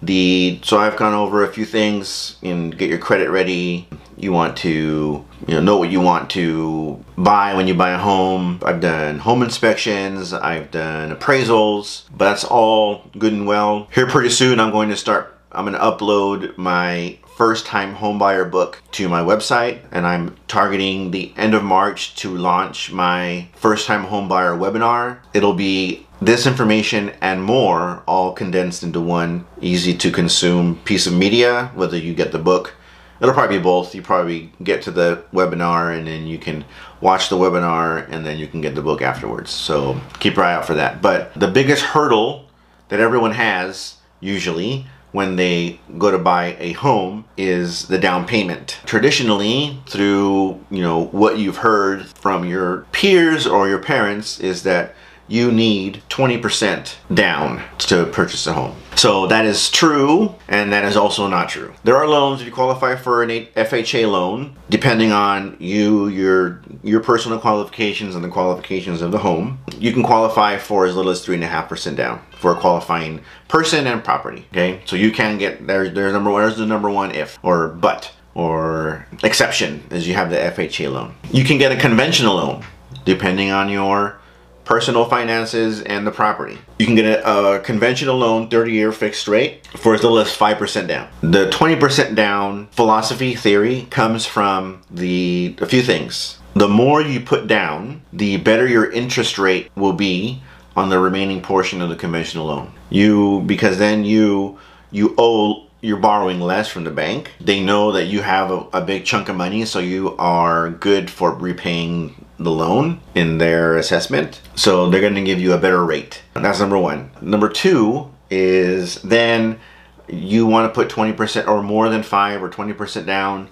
The 0.01 0.59
So 0.63 0.77
I've 0.77 0.97
gone 0.97 1.13
over 1.13 1.43
a 1.43 1.51
few 1.51 1.65
things 1.65 2.35
and 2.43 2.77
get 2.77 2.89
your 2.89 2.99
credit 2.99 3.29
ready. 3.29 3.87
You 4.17 4.31
want 4.31 4.57
to 4.57 5.25
you 5.47 5.53
know, 5.53 5.61
know 5.61 5.77
what 5.77 5.89
you 5.89 5.99
want 5.99 6.29
to 6.31 7.03
buy 7.17 7.53
when 7.55 7.67
you 7.67 7.73
buy 7.73 7.91
a 7.91 7.97
home. 7.97 8.59
I've 8.63 8.79
done 8.79 9.19
home 9.19 9.41
inspections, 9.41 10.33
I've 10.33 10.71
done 10.71 11.15
appraisals, 11.15 12.03
but 12.11 12.25
that's 12.29 12.43
all 12.43 13.09
good 13.17 13.33
and 13.33 13.47
well. 13.47 13.87
Here 13.93 14.07
pretty 14.07 14.29
soon 14.29 14.59
I'm 14.59 14.71
going 14.71 14.89
to 14.89 14.97
start, 14.97 15.34
I'm 15.55 15.65
to 15.71 15.79
upload 15.79 16.57
my 16.57 17.17
first 17.37 17.65
time 17.65 17.95
homebuyer 17.95 18.49
book 18.49 18.81
to 18.91 19.07
my 19.07 19.21
website 19.21 19.79
and 19.91 20.05
I'm 20.05 20.35
targeting 20.47 21.11
the 21.11 21.33
end 21.37 21.53
of 21.53 21.63
March 21.63 22.15
to 22.17 22.35
launch 22.35 22.91
my 22.91 23.47
first 23.55 23.87
time 23.87 24.05
homebuyer 24.05 24.57
webinar. 24.57 25.19
It'll 25.33 25.53
be 25.53 26.05
this 26.21 26.45
information 26.45 27.13
and 27.21 27.41
more 27.41 28.03
all 28.05 28.33
condensed 28.33 28.83
into 28.83 28.99
one 28.99 29.45
easy 29.61 29.95
to 29.97 30.11
consume 30.11 30.77
piece 30.83 31.07
of 31.07 31.13
media, 31.13 31.71
whether 31.73 31.97
you 31.97 32.13
get 32.13 32.33
the 32.33 32.39
book. 32.39 32.75
It'll 33.21 33.33
probably 33.33 33.57
be 33.57 33.63
both. 33.63 33.95
You 33.95 34.01
probably 34.01 34.51
get 34.61 34.81
to 34.83 34.91
the 34.91 35.23
webinar 35.33 35.97
and 35.97 36.05
then 36.05 36.27
you 36.27 36.37
can 36.37 36.65
watch 36.99 37.29
the 37.29 37.37
webinar 37.37 38.09
and 38.09 38.25
then 38.25 38.37
you 38.37 38.47
can 38.47 38.59
get 38.59 38.75
the 38.75 38.81
book 38.81 39.01
afterwards. 39.01 39.51
So 39.51 40.01
keep 40.19 40.35
your 40.35 40.43
eye 40.43 40.53
out 40.53 40.65
for 40.65 40.73
that. 40.73 41.01
But 41.01 41.33
the 41.33 41.47
biggest 41.47 41.83
hurdle 41.83 42.49
that 42.89 42.99
everyone 42.99 43.31
has 43.31 43.95
usually 44.19 44.85
when 45.15 45.37
they 45.37 45.79
go 45.97 46.11
to 46.11 46.17
buy 46.17 46.57
a 46.59 46.73
home 46.73 47.23
is 47.37 47.87
the 47.87 47.97
down 47.97 48.27
payment. 48.27 48.79
Traditionally, 48.85 49.79
through 49.87 50.59
you 50.69 50.81
know 50.81 51.05
what 51.05 51.39
you've 51.39 51.57
heard 51.57 52.05
from 52.07 52.43
your 52.45 52.85
peers 52.91 53.47
or 53.47 53.69
your 53.69 53.79
parents 53.79 54.39
is 54.41 54.63
that 54.63 54.93
you 55.27 55.51
need 55.51 56.03
20% 56.09 56.95
down 57.13 57.63
to 57.79 58.05
purchase 58.07 58.45
a 58.47 58.53
home. 58.53 58.75
So 58.95 59.27
that 59.27 59.45
is 59.45 59.69
true, 59.69 60.35
and 60.47 60.71
that 60.71 60.85
is 60.85 60.95
also 60.95 61.27
not 61.27 61.49
true. 61.49 61.73
There 61.83 61.97
are 61.97 62.07
loans 62.07 62.41
if 62.41 62.47
you 62.47 62.53
qualify 62.53 62.95
for 62.95 63.23
an 63.23 63.29
FHA 63.29 64.09
loan, 64.09 64.55
depending 64.69 65.11
on 65.11 65.57
you, 65.59 66.07
your 66.07 66.61
your 66.83 67.01
personal 67.01 67.39
qualifications 67.39 68.15
and 68.15 68.23
the 68.23 68.29
qualifications 68.29 69.01
of 69.01 69.11
the 69.11 69.17
home. 69.17 69.59
You 69.77 69.91
can 69.91 70.03
qualify 70.03 70.57
for 70.57 70.85
as 70.85 70.95
little 70.95 71.11
as 71.11 71.25
three 71.25 71.35
and 71.35 71.43
a 71.43 71.47
half 71.47 71.67
percent 71.67 71.97
down 71.97 72.21
for 72.39 72.51
a 72.51 72.59
qualifying 72.59 73.21
person 73.47 73.85
and 73.85 74.03
property. 74.03 74.45
Okay, 74.51 74.81
so 74.85 74.95
you 74.95 75.11
can 75.11 75.37
get 75.37 75.67
there. 75.67 75.89
There's 75.89 76.13
number 76.13 76.31
one. 76.31 76.43
There's 76.43 76.57
the 76.57 76.65
number 76.65 76.89
one 76.89 77.11
if 77.11 77.37
or 77.43 77.67
but 77.67 78.11
or 78.33 79.07
exception 79.23 79.83
is 79.89 80.07
you 80.07 80.13
have 80.13 80.29
the 80.29 80.37
FHA 80.37 80.91
loan. 80.91 81.15
You 81.31 81.43
can 81.43 81.57
get 81.57 81.71
a 81.71 81.77
conventional 81.77 82.35
loan 82.35 82.63
depending 83.03 83.51
on 83.51 83.69
your 83.69 84.19
personal 84.65 85.05
finances, 85.05 85.81
and 85.81 86.05
the 86.05 86.11
property. 86.11 86.57
You 86.79 86.85
can 86.85 86.95
get 86.95 87.05
a, 87.05 87.55
a 87.55 87.59
conventional 87.59 88.17
loan, 88.17 88.49
30 88.49 88.71
year 88.71 88.91
fixed 88.91 89.27
rate, 89.27 89.65
for 89.77 89.93
as 89.93 90.03
little 90.03 90.19
as 90.19 90.35
5% 90.35 90.87
down. 90.87 91.07
The 91.21 91.49
20% 91.49 92.15
down 92.15 92.67
philosophy 92.67 93.35
theory 93.35 93.87
comes 93.89 94.25
from 94.25 94.81
the 94.91 95.55
a 95.61 95.65
few 95.65 95.81
things. 95.81 96.39
The 96.55 96.67
more 96.67 97.01
you 97.01 97.19
put 97.19 97.47
down, 97.47 98.01
the 98.11 98.37
better 98.37 98.67
your 98.67 98.89
interest 98.91 99.37
rate 99.37 99.69
will 99.75 99.93
be 99.93 100.41
on 100.75 100.89
the 100.89 100.99
remaining 100.99 101.41
portion 101.41 101.81
of 101.81 101.89
the 101.89 101.95
conventional 101.95 102.47
loan. 102.47 102.71
You 102.89 103.41
because 103.45 103.77
then 103.77 104.03
you 104.03 104.57
you 104.91 105.13
owe 105.17 105.67
you're 105.81 105.97
borrowing 105.97 106.39
less 106.39 106.67
from 106.67 106.83
the 106.83 106.91
bank. 106.91 107.33
They 107.39 107.63
know 107.63 107.91
that 107.91 108.05
you 108.05 108.21
have 108.21 108.49
a, 108.49 108.65
a 108.73 108.81
big 108.81 109.05
chunk 109.05 109.29
of 109.29 109.35
money, 109.35 109.65
so 109.65 109.79
you 109.79 110.15
are 110.17 110.71
good 110.71 111.11
for 111.11 111.33
repaying 111.33 112.24
the 112.37 112.51
loan 112.51 112.99
in 113.13 113.37
their 113.37 113.77
assessment. 113.77 114.41
So 114.55 114.89
they're 114.89 115.01
going 115.01 115.15
to 115.15 115.23
give 115.23 115.39
you 115.39 115.53
a 115.53 115.57
better 115.57 115.83
rate. 115.83 116.21
That's 116.33 116.59
number 116.59 116.77
one. 116.77 117.11
Number 117.21 117.49
two 117.49 118.11
is 118.29 119.01
then 119.01 119.59
you 120.07 120.45
want 120.45 120.71
to 120.71 120.75
put 120.75 120.89
20% 120.89 121.47
or 121.47 121.63
more 121.63 121.89
than 121.89 122.03
5 122.03 122.43
or 122.43 122.49
20% 122.49 123.05
down 123.05 123.49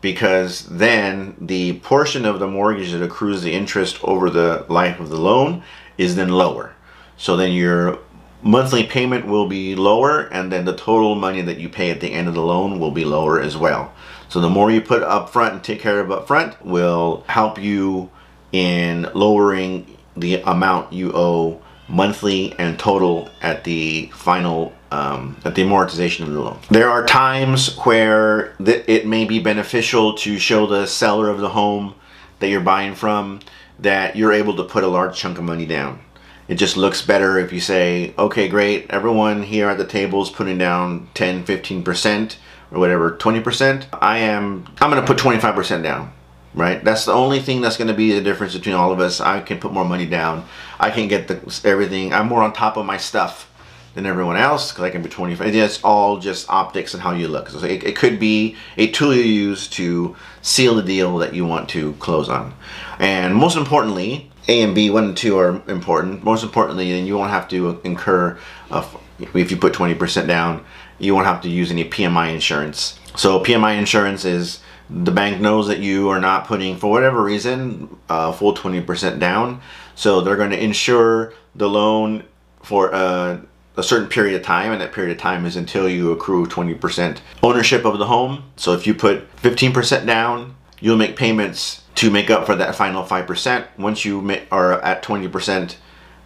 because 0.00 0.66
then 0.66 1.34
the 1.40 1.78
portion 1.80 2.24
of 2.24 2.38
the 2.38 2.46
mortgage 2.46 2.92
that 2.92 3.02
accrues 3.02 3.42
the 3.42 3.52
interest 3.52 3.98
over 4.04 4.30
the 4.30 4.64
life 4.68 5.00
of 5.00 5.08
the 5.08 5.16
loan 5.16 5.62
is 5.98 6.14
then 6.16 6.28
lower. 6.28 6.74
So 7.16 7.36
then 7.36 7.52
your 7.52 7.98
monthly 8.42 8.84
payment 8.84 9.26
will 9.26 9.48
be 9.48 9.74
lower 9.74 10.20
and 10.28 10.52
then 10.52 10.64
the 10.64 10.76
total 10.76 11.14
money 11.14 11.40
that 11.42 11.58
you 11.58 11.68
pay 11.68 11.90
at 11.90 12.00
the 12.00 12.12
end 12.12 12.28
of 12.28 12.34
the 12.34 12.42
loan 12.42 12.78
will 12.78 12.90
be 12.90 13.04
lower 13.04 13.40
as 13.40 13.56
well. 13.56 13.92
So 14.28 14.40
the 14.40 14.50
more 14.50 14.70
you 14.70 14.80
put 14.80 15.02
up 15.02 15.30
front 15.30 15.54
and 15.54 15.64
take 15.64 15.80
care 15.80 16.00
of 16.00 16.10
up 16.10 16.26
front 16.26 16.64
will 16.64 17.24
help 17.28 17.58
you 17.60 18.10
in 18.56 19.06
lowering 19.12 19.84
the 20.16 20.40
amount 20.42 20.90
you 20.90 21.12
owe 21.14 21.60
monthly 21.88 22.54
and 22.58 22.78
total 22.78 23.28
at 23.42 23.64
the 23.64 24.06
final 24.14 24.72
um, 24.90 25.36
at 25.44 25.54
the 25.54 25.62
amortization 25.62 26.22
of 26.22 26.32
the 26.32 26.40
loan. 26.40 26.58
There 26.70 26.88
are 26.88 27.04
times 27.04 27.76
where 27.78 28.54
it 28.58 29.06
may 29.06 29.26
be 29.26 29.40
beneficial 29.40 30.14
to 30.14 30.38
show 30.38 30.66
the 30.66 30.86
seller 30.86 31.28
of 31.28 31.38
the 31.38 31.50
home 31.50 31.94
that 32.38 32.48
you're 32.48 32.60
buying 32.60 32.94
from 32.94 33.40
that 33.80 34.16
you're 34.16 34.32
able 34.32 34.56
to 34.56 34.64
put 34.64 34.84
a 34.84 34.88
large 34.88 35.18
chunk 35.18 35.36
of 35.36 35.44
money 35.44 35.66
down. 35.66 36.00
It 36.48 36.54
just 36.54 36.78
looks 36.78 37.02
better 37.02 37.38
if 37.38 37.52
you 37.52 37.60
say, 37.60 38.14
okay, 38.16 38.48
great, 38.48 38.86
everyone 38.88 39.42
here 39.42 39.68
at 39.68 39.76
the 39.76 39.86
table 39.86 40.22
is 40.22 40.30
putting 40.30 40.56
down 40.56 41.08
10, 41.12 41.44
15% 41.44 42.36
or 42.70 42.78
whatever, 42.78 43.10
20%. 43.10 43.84
I 44.00 44.18
am, 44.18 44.66
I'm 44.80 44.90
to 44.92 45.02
put 45.02 45.18
25% 45.18 45.82
down 45.82 46.12
right? 46.56 46.82
That's 46.82 47.04
the 47.04 47.12
only 47.12 47.38
thing 47.38 47.60
that's 47.60 47.76
going 47.76 47.88
to 47.88 47.94
be 47.94 48.12
the 48.12 48.22
difference 48.22 48.54
between 48.54 48.74
all 48.74 48.90
of 48.90 48.98
us. 48.98 49.20
I 49.20 49.40
can 49.40 49.60
put 49.60 49.72
more 49.72 49.84
money 49.84 50.06
down. 50.06 50.44
I 50.80 50.90
can 50.90 51.06
get 51.06 51.28
the 51.28 51.60
everything. 51.64 52.12
I'm 52.12 52.26
more 52.26 52.42
on 52.42 52.52
top 52.52 52.76
of 52.76 52.86
my 52.86 52.96
stuff 52.96 53.48
than 53.94 54.06
everyone 54.06 54.36
else 54.36 54.72
because 54.72 54.84
I 54.84 54.90
can 54.90 55.02
be 55.02 55.08
25. 55.08 55.54
It's 55.54 55.82
all 55.82 56.18
just 56.18 56.48
optics 56.50 56.94
and 56.94 57.02
how 57.02 57.12
you 57.12 57.28
look. 57.28 57.48
So 57.48 57.64
it, 57.64 57.84
it, 57.84 57.96
could 57.96 58.18
be 58.18 58.56
a 58.76 58.90
tool 58.90 59.14
you 59.14 59.22
use 59.22 59.68
to 59.68 60.16
seal 60.42 60.74
the 60.74 60.82
deal 60.82 61.16
that 61.18 61.34
you 61.34 61.46
want 61.46 61.68
to 61.70 61.92
close 61.94 62.28
on. 62.28 62.54
And 62.98 63.34
most 63.34 63.56
importantly, 63.56 64.30
A 64.48 64.62
and 64.62 64.74
B, 64.74 64.90
one 64.90 65.04
and 65.04 65.16
two 65.16 65.38
are 65.38 65.62
important. 65.68 66.24
Most 66.24 66.42
importantly, 66.42 66.92
then 66.92 67.06
you 67.06 67.16
won't 67.16 67.30
have 67.30 67.48
to 67.48 67.80
incur, 67.84 68.38
a, 68.70 68.84
if 69.18 69.50
you 69.50 69.56
put 69.56 69.72
20% 69.72 70.26
down, 70.26 70.64
you 70.98 71.14
won't 71.14 71.26
have 71.26 71.40
to 71.42 71.48
use 71.48 71.70
any 71.70 71.88
PMI 71.88 72.34
insurance. 72.34 72.98
So 73.16 73.40
PMI 73.40 73.78
insurance 73.78 74.26
is 74.26 74.60
the 74.88 75.10
bank 75.10 75.40
knows 75.40 75.66
that 75.68 75.80
you 75.80 76.08
are 76.10 76.20
not 76.20 76.46
putting, 76.46 76.76
for 76.76 76.90
whatever 76.90 77.22
reason, 77.22 77.96
uh, 78.08 78.32
full 78.32 78.54
20% 78.54 79.18
down. 79.18 79.60
So 79.94 80.20
they're 80.20 80.36
going 80.36 80.50
to 80.50 80.62
insure 80.62 81.32
the 81.54 81.68
loan 81.68 82.24
for 82.62 82.94
uh, 82.94 83.40
a 83.76 83.82
certain 83.82 84.08
period 84.08 84.36
of 84.36 84.42
time, 84.42 84.72
and 84.72 84.80
that 84.80 84.92
period 84.92 85.12
of 85.12 85.20
time 85.20 85.44
is 85.44 85.56
until 85.56 85.88
you 85.88 86.12
accrue 86.12 86.46
20% 86.46 87.18
ownership 87.42 87.84
of 87.84 87.98
the 87.98 88.06
home. 88.06 88.44
So 88.56 88.72
if 88.72 88.86
you 88.86 88.94
put 88.94 89.30
15% 89.36 90.06
down, 90.06 90.54
you'll 90.80 90.96
make 90.96 91.16
payments 91.16 91.82
to 91.96 92.10
make 92.10 92.30
up 92.30 92.46
for 92.46 92.54
that 92.54 92.74
final 92.74 93.02
5%. 93.02 93.66
Once 93.78 94.04
you 94.04 94.38
are 94.52 94.80
at 94.82 95.02
20% 95.02 95.76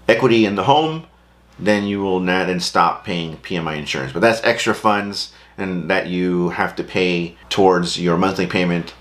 equity 0.09 0.45
in 0.45 0.57
the 0.57 0.65
home, 0.65 1.07
then 1.59 1.85
you 1.85 2.01
will 2.01 2.21
not 2.21 2.47
then 2.47 2.61
stop 2.61 3.05
paying 3.05 3.37
PMI 3.39 3.77
insurance. 3.77 4.13
But 4.13 4.21
that's 4.21 4.43
extra 4.43 4.75
funds 4.75 5.33
and 5.61 5.91
that 5.91 6.09
you 6.09 6.51
have 6.51 6.75
to 6.77 6.85
pay 6.85 7.37
towards 7.49 8.01
your 8.01 8.17
monthly 8.17 8.47
payment 8.47 8.95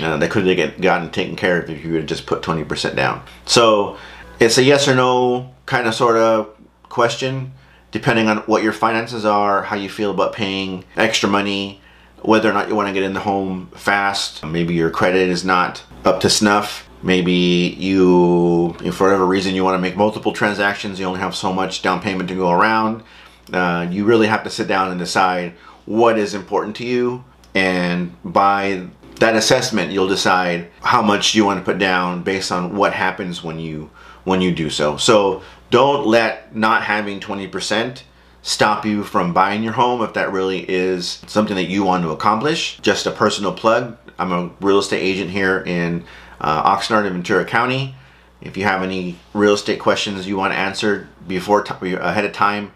uh, 0.00 0.16
that 0.16 0.30
could 0.30 0.46
have 0.46 0.80
gotten 0.80 1.10
taken 1.10 1.36
care 1.36 1.60
of 1.60 1.70
if 1.70 1.84
you 1.84 1.92
would 1.92 2.08
just 2.08 2.26
put 2.26 2.42
20% 2.42 2.96
down. 2.96 3.22
So 3.46 3.96
it's 4.40 4.58
a 4.58 4.62
yes 4.62 4.88
or 4.88 4.94
no 4.94 5.54
kind 5.66 5.86
of 5.86 5.94
sort 5.94 6.16
of 6.16 6.56
question 6.88 7.52
depending 7.94 8.26
on 8.28 8.38
what 8.38 8.64
your 8.64 8.72
finances 8.72 9.24
are, 9.24 9.62
how 9.62 9.76
you 9.76 9.88
feel 9.88 10.10
about 10.10 10.32
paying 10.32 10.84
extra 10.96 11.28
money, 11.28 11.80
whether 12.22 12.50
or 12.50 12.52
not 12.52 12.68
you 12.68 12.74
want 12.74 12.88
to 12.88 12.92
get 12.92 13.04
in 13.04 13.12
the 13.12 13.20
home 13.20 13.68
fast. 13.68 14.44
Maybe 14.44 14.74
your 14.74 14.90
credit 14.90 15.28
is 15.28 15.44
not 15.44 15.84
up 16.04 16.18
to 16.22 16.28
snuff. 16.28 16.88
Maybe 17.04 17.32
you, 17.32 18.74
for 18.92 19.04
whatever 19.04 19.24
reason, 19.24 19.54
you 19.54 19.62
want 19.62 19.76
to 19.76 19.78
make 19.80 19.96
multiple 19.96 20.32
transactions. 20.32 20.98
You 20.98 21.06
only 21.06 21.20
have 21.20 21.36
so 21.36 21.52
much 21.52 21.82
down 21.82 22.00
payment 22.00 22.28
to 22.30 22.34
go 22.34 22.50
around. 22.50 23.04
Uh, 23.52 23.86
you 23.88 24.04
really 24.04 24.26
have 24.26 24.42
to 24.42 24.50
sit 24.50 24.66
down 24.66 24.90
and 24.90 24.98
decide 24.98 25.52
what 25.86 26.18
is 26.18 26.34
important 26.34 26.76
to 26.76 26.84
you 26.84 27.24
and 27.54 28.14
by 28.24 28.86
that 29.20 29.36
assessment 29.36 29.92
you'll 29.92 30.08
decide 30.08 30.68
how 30.80 31.02
much 31.02 31.34
you 31.34 31.44
want 31.44 31.58
to 31.58 31.64
put 31.64 31.78
down 31.78 32.22
based 32.22 32.50
on 32.50 32.76
what 32.76 32.92
happens 32.92 33.42
when 33.42 33.58
you 33.58 33.90
when 34.24 34.40
you 34.40 34.54
do 34.54 34.70
so. 34.70 34.96
So 34.96 35.42
don't 35.70 36.06
let 36.06 36.56
not 36.56 36.82
having 36.82 37.20
20% 37.20 38.02
stop 38.40 38.86
you 38.86 39.04
from 39.04 39.34
buying 39.34 39.62
your 39.62 39.74
home 39.74 40.02
if 40.02 40.14
that 40.14 40.32
really 40.32 40.68
is 40.68 41.22
something 41.26 41.56
that 41.56 41.64
you 41.64 41.84
want 41.84 42.04
to 42.04 42.10
accomplish. 42.10 42.78
Just 42.80 43.06
a 43.06 43.10
personal 43.10 43.52
plug 43.52 43.98
i'm 44.18 44.32
a 44.32 44.50
real 44.60 44.78
estate 44.78 45.00
agent 45.00 45.30
here 45.30 45.60
in 45.66 46.04
uh, 46.40 46.76
oxnard 46.76 47.04
and 47.04 47.14
ventura 47.14 47.44
county. 47.44 47.94
If 48.40 48.56
you 48.56 48.64
have 48.64 48.82
any 48.82 49.16
real 49.32 49.54
estate 49.54 49.80
questions 49.80 50.26
you 50.26 50.36
want 50.36 50.52
answered 50.52 51.08
before 51.26 51.62
ahead 51.62 52.24
of 52.24 52.32
time 52.32 52.72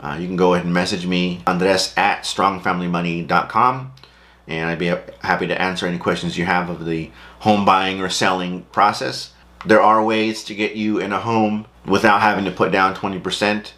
uh, 0.00 0.16
you 0.20 0.26
can 0.26 0.36
go 0.36 0.54
ahead 0.54 0.64
and 0.64 0.74
message 0.74 1.06
me, 1.06 1.42
Andres 1.46 1.94
at 1.96 2.22
strongfamilymoney.com, 2.22 3.92
and 4.46 4.70
I'd 4.70 4.78
be 4.78 4.92
happy 5.20 5.46
to 5.46 5.60
answer 5.60 5.86
any 5.86 5.98
questions 5.98 6.36
you 6.36 6.44
have 6.44 6.68
of 6.68 6.84
the 6.84 7.10
home 7.40 7.64
buying 7.64 8.00
or 8.00 8.08
selling 8.08 8.62
process. 8.64 9.32
There 9.64 9.80
are 9.80 10.04
ways 10.04 10.44
to 10.44 10.54
get 10.54 10.76
you 10.76 10.98
in 10.98 11.12
a 11.12 11.20
home 11.20 11.66
without 11.86 12.20
having 12.20 12.44
to 12.44 12.50
put 12.50 12.70
down 12.70 12.94
20%. 12.94 13.72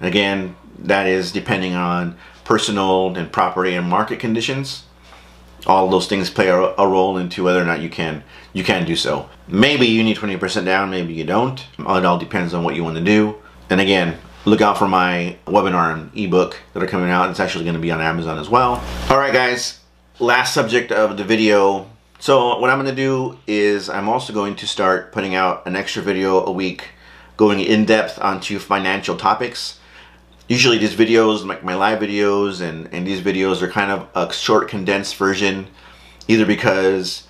Again, 0.00 0.56
that 0.78 1.06
is 1.06 1.32
depending 1.32 1.74
on 1.74 2.16
personal 2.44 3.16
and 3.16 3.32
property 3.32 3.74
and 3.74 3.88
market 3.88 4.20
conditions. 4.20 4.84
All 5.66 5.88
those 5.88 6.08
things 6.08 6.28
play 6.28 6.48
a, 6.48 6.58
a 6.58 6.88
role 6.88 7.16
into 7.16 7.44
whether 7.44 7.62
or 7.62 7.64
not 7.64 7.80
you 7.80 7.88
can 7.88 8.24
you 8.52 8.64
can 8.64 8.84
do 8.84 8.96
so. 8.96 9.28
Maybe 9.48 9.86
you 9.86 10.02
need 10.02 10.16
20% 10.16 10.64
down, 10.64 10.90
maybe 10.90 11.14
you 11.14 11.24
don't. 11.24 11.64
It 11.78 12.04
all 12.04 12.18
depends 12.18 12.52
on 12.52 12.64
what 12.64 12.74
you 12.74 12.84
want 12.84 12.96
to 12.96 13.04
do. 13.04 13.36
And 13.70 13.80
again, 13.80 14.18
look 14.44 14.60
out 14.60 14.78
for 14.78 14.88
my 14.88 15.36
webinar 15.46 15.92
and 15.92 16.10
ebook 16.16 16.58
that 16.72 16.82
are 16.82 16.86
coming 16.86 17.10
out. 17.10 17.30
It's 17.30 17.40
actually 17.40 17.64
going 17.64 17.74
to 17.76 17.80
be 17.80 17.90
on 17.90 18.00
Amazon 18.00 18.38
as 18.38 18.48
well. 18.48 18.82
All 19.08 19.18
right, 19.18 19.32
guys, 19.32 19.80
last 20.18 20.54
subject 20.54 20.90
of 20.90 21.16
the 21.16 21.24
video. 21.24 21.88
So 22.18 22.58
what 22.58 22.70
I'm 22.70 22.78
going 22.78 22.94
to 22.94 23.00
do 23.00 23.38
is 23.46 23.88
I'm 23.88 24.08
also 24.08 24.32
going 24.32 24.56
to 24.56 24.66
start 24.66 25.12
putting 25.12 25.34
out 25.34 25.66
an 25.66 25.76
extra 25.76 26.02
video 26.02 26.44
a 26.44 26.52
week 26.52 26.90
going 27.36 27.60
in 27.60 27.84
depth 27.84 28.18
onto 28.20 28.58
financial 28.58 29.16
topics. 29.16 29.78
Usually 30.48 30.78
these 30.78 30.94
videos, 30.94 31.44
like 31.46 31.64
my 31.64 31.74
live 31.74 32.00
videos 32.00 32.60
and, 32.60 32.92
and 32.92 33.06
these 33.06 33.20
videos 33.20 33.62
are 33.62 33.68
kind 33.68 33.90
of 33.90 34.08
a 34.14 34.32
short 34.32 34.68
condensed 34.68 35.16
version 35.16 35.66
either 36.28 36.46
because 36.46 37.26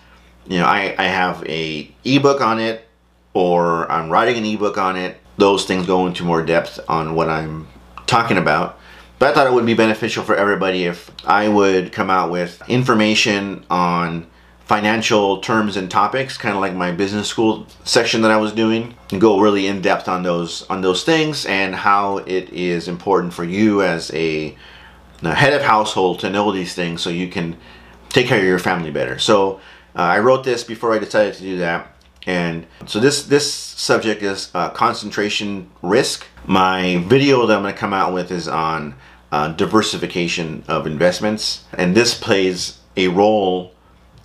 you 0.46 0.58
know 0.58 0.66
I, 0.66 0.94
I 0.98 1.04
have 1.04 1.44
a 1.46 1.90
ebook 2.04 2.40
on 2.40 2.58
it 2.60 2.86
or 3.32 3.90
I'm 3.90 4.10
writing 4.10 4.36
an 4.36 4.44
ebook 4.44 4.76
on 4.76 4.96
it 4.96 5.18
those 5.42 5.64
things 5.64 5.88
go 5.88 6.06
into 6.06 6.22
more 6.22 6.40
depth 6.40 6.78
on 6.88 7.16
what 7.16 7.28
I'm 7.28 7.66
talking 8.06 8.38
about. 8.38 8.78
But 9.18 9.30
I 9.30 9.34
thought 9.34 9.48
it 9.48 9.52
would 9.52 9.66
be 9.66 9.74
beneficial 9.74 10.22
for 10.22 10.36
everybody 10.36 10.84
if 10.84 11.10
I 11.26 11.48
would 11.48 11.90
come 11.90 12.10
out 12.10 12.30
with 12.30 12.62
information 12.68 13.66
on 13.68 14.28
financial 14.66 15.40
terms 15.40 15.76
and 15.76 15.90
topics, 15.90 16.38
kind 16.38 16.54
of 16.54 16.60
like 16.60 16.74
my 16.74 16.92
business 16.92 17.26
school 17.26 17.66
section 17.82 18.22
that 18.22 18.30
I 18.30 18.36
was 18.36 18.52
doing, 18.52 18.94
and 19.10 19.20
go 19.20 19.40
really 19.40 19.66
in 19.66 19.82
depth 19.82 20.06
on 20.06 20.22
those 20.22 20.62
on 20.70 20.80
those 20.80 21.02
things 21.02 21.44
and 21.44 21.74
how 21.74 22.18
it 22.18 22.48
is 22.50 22.86
important 22.86 23.34
for 23.34 23.42
you 23.42 23.82
as 23.82 24.12
a, 24.14 24.56
a 25.22 25.34
head 25.34 25.54
of 25.54 25.62
household 25.62 26.20
to 26.20 26.30
know 26.30 26.52
these 26.52 26.72
things 26.72 27.02
so 27.02 27.10
you 27.10 27.26
can 27.26 27.56
take 28.10 28.28
care 28.28 28.38
of 28.38 28.44
your 28.44 28.60
family 28.60 28.92
better. 28.92 29.18
So 29.18 29.56
uh, 29.96 30.02
I 30.02 30.20
wrote 30.20 30.44
this 30.44 30.62
before 30.62 30.94
I 30.94 31.00
decided 31.00 31.34
to 31.34 31.42
do 31.42 31.58
that. 31.58 31.91
And 32.26 32.66
so 32.86 33.00
this 33.00 33.24
this 33.24 33.52
subject 33.52 34.22
is 34.22 34.50
uh, 34.54 34.70
concentration 34.70 35.70
risk. 35.82 36.26
My 36.46 36.98
video 37.06 37.46
that 37.46 37.56
I'm 37.56 37.62
going 37.62 37.74
to 37.74 37.80
come 37.80 37.92
out 37.92 38.12
with 38.12 38.30
is 38.30 38.48
on 38.48 38.94
uh, 39.30 39.48
diversification 39.48 40.64
of 40.68 40.86
investments, 40.86 41.64
and 41.72 41.96
this 41.96 42.14
plays 42.18 42.78
a 42.96 43.08
role 43.08 43.72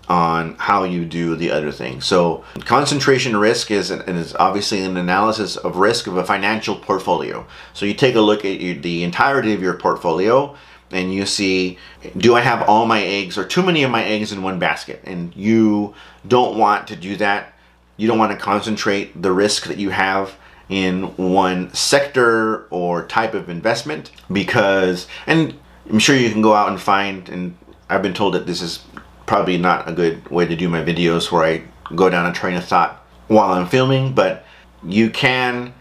on 0.09 0.55
how 0.55 0.83
you 0.83 1.05
do 1.05 1.35
the 1.35 1.51
other 1.51 1.71
thing. 1.71 1.99
So 2.01 2.43
concentration 2.61 3.35
risk 3.35 3.71
is, 3.71 3.91
and 3.91 4.17
is 4.17 4.33
obviously 4.35 4.81
an 4.81 4.95
analysis 4.95 5.57
of 5.57 5.77
risk 5.77 6.07
of 6.07 6.15
a 6.17 6.23
financial 6.23 6.75
portfolio. 6.75 7.45
So 7.73 7.85
you 7.85 7.93
take 7.93 8.15
a 8.15 8.21
look 8.21 8.45
at 8.45 8.81
the 8.83 9.03
entirety 9.03 9.53
of 9.53 9.61
your 9.61 9.73
portfolio 9.73 10.55
and 10.91 11.13
you 11.13 11.25
see, 11.25 11.77
do 12.15 12.35
I 12.35 12.41
have 12.41 12.67
all 12.69 12.85
my 12.85 13.03
eggs 13.03 13.37
or 13.37 13.45
too 13.45 13.63
many 13.63 13.83
of 13.83 13.91
my 13.91 14.05
eggs 14.05 14.31
in 14.31 14.41
one 14.41 14.59
basket? 14.59 15.01
And 15.03 15.35
you 15.35 15.93
don't 16.25 16.57
want 16.57 16.87
to 16.87 16.95
do 16.95 17.17
that. 17.17 17.53
You 17.97 18.07
don't 18.07 18.19
want 18.19 18.31
to 18.31 18.37
concentrate 18.37 19.21
the 19.21 19.31
risk 19.31 19.65
that 19.65 19.77
you 19.77 19.89
have 19.89 20.35
in 20.69 21.15
one 21.15 21.73
sector 21.73 22.65
or 22.69 23.05
type 23.07 23.33
of 23.33 23.49
investment 23.49 24.11
because, 24.31 25.07
and 25.25 25.57
I'm 25.89 25.99
sure 25.99 26.15
you 26.15 26.29
can 26.29 26.41
go 26.41 26.53
out 26.53 26.69
and 26.69 26.79
find, 26.79 27.27
and 27.29 27.57
I've 27.89 28.01
been 28.01 28.13
told 28.13 28.33
that 28.33 28.45
this 28.45 28.61
is 28.61 28.83
probably 29.25 29.57
not 29.57 29.89
a 29.89 29.93
good 29.93 30.27
way 30.29 30.45
to 30.45 30.55
do 30.55 30.69
my 30.69 30.83
videos 30.83 31.31
where 31.31 31.43
I 31.43 31.63
go 31.95 32.09
down 32.09 32.25
a 32.25 32.33
train 32.33 32.55
of 32.55 32.65
thought 32.65 33.05
while 33.27 33.53
I'm 33.53 33.67
filming, 33.67 34.13
but 34.13 34.45
you 34.83 35.09
can 35.09 35.73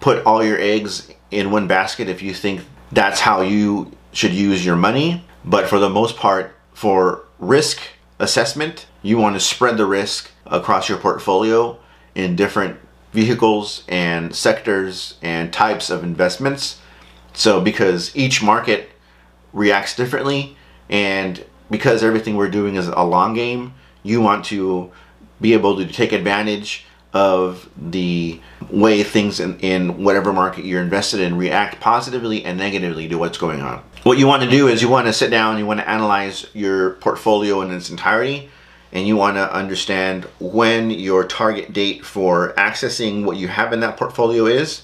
put 0.00 0.24
all 0.24 0.44
your 0.44 0.58
eggs 0.58 1.10
in 1.30 1.50
one 1.50 1.66
basket 1.66 2.08
if 2.08 2.22
you 2.22 2.34
think 2.34 2.62
that's 2.92 3.20
how 3.20 3.40
you 3.40 3.92
should 4.12 4.32
use 4.32 4.64
your 4.64 4.76
money. 4.76 5.24
But 5.44 5.68
for 5.68 5.78
the 5.78 5.90
most 5.90 6.16
part, 6.16 6.54
for 6.72 7.24
risk 7.38 7.80
assessment, 8.18 8.86
you 9.02 9.18
want 9.18 9.36
to 9.36 9.40
spread 9.40 9.76
the 9.76 9.86
risk 9.86 10.29
across 10.46 10.88
your 10.88 10.98
portfolio 10.98 11.78
in 12.14 12.36
different 12.36 12.78
vehicles 13.12 13.84
and 13.88 14.34
sectors 14.34 15.16
and 15.22 15.52
types 15.52 15.90
of 15.90 16.02
investments. 16.02 16.80
So 17.32 17.60
because 17.60 18.14
each 18.16 18.42
market 18.42 18.90
reacts 19.52 19.96
differently 19.96 20.56
and 20.88 21.44
because 21.70 22.02
everything 22.02 22.36
we're 22.36 22.50
doing 22.50 22.76
is 22.76 22.88
a 22.88 23.02
long 23.02 23.34
game, 23.34 23.74
you 24.02 24.20
want 24.20 24.44
to 24.46 24.90
be 25.40 25.52
able 25.52 25.76
to 25.76 25.86
take 25.86 26.12
advantage 26.12 26.84
of 27.12 27.68
the 27.76 28.40
way 28.70 29.02
things 29.02 29.40
in, 29.40 29.58
in 29.60 30.02
whatever 30.04 30.32
market 30.32 30.64
you're 30.64 30.82
invested 30.82 31.20
in 31.20 31.36
react 31.36 31.80
positively 31.80 32.44
and 32.44 32.56
negatively 32.56 33.08
to 33.08 33.16
what's 33.16 33.38
going 33.38 33.60
on. 33.60 33.82
What 34.04 34.18
you 34.18 34.26
want 34.26 34.42
to 34.44 34.50
do 34.50 34.68
is 34.68 34.80
you 34.80 34.88
want 34.88 35.06
to 35.08 35.12
sit 35.12 35.30
down, 35.30 35.58
you 35.58 35.66
want 35.66 35.80
to 35.80 35.88
analyze 35.88 36.46
your 36.54 36.90
portfolio 36.94 37.62
in 37.62 37.72
its 37.72 37.90
entirety, 37.90 38.48
and 38.92 39.06
you 39.06 39.16
want 39.16 39.36
to 39.36 39.54
understand 39.54 40.24
when 40.38 40.90
your 40.90 41.24
target 41.24 41.72
date 41.72 42.04
for 42.04 42.52
accessing 42.54 43.24
what 43.24 43.36
you 43.36 43.48
have 43.48 43.72
in 43.72 43.80
that 43.80 43.96
portfolio 43.96 44.46
is 44.46 44.82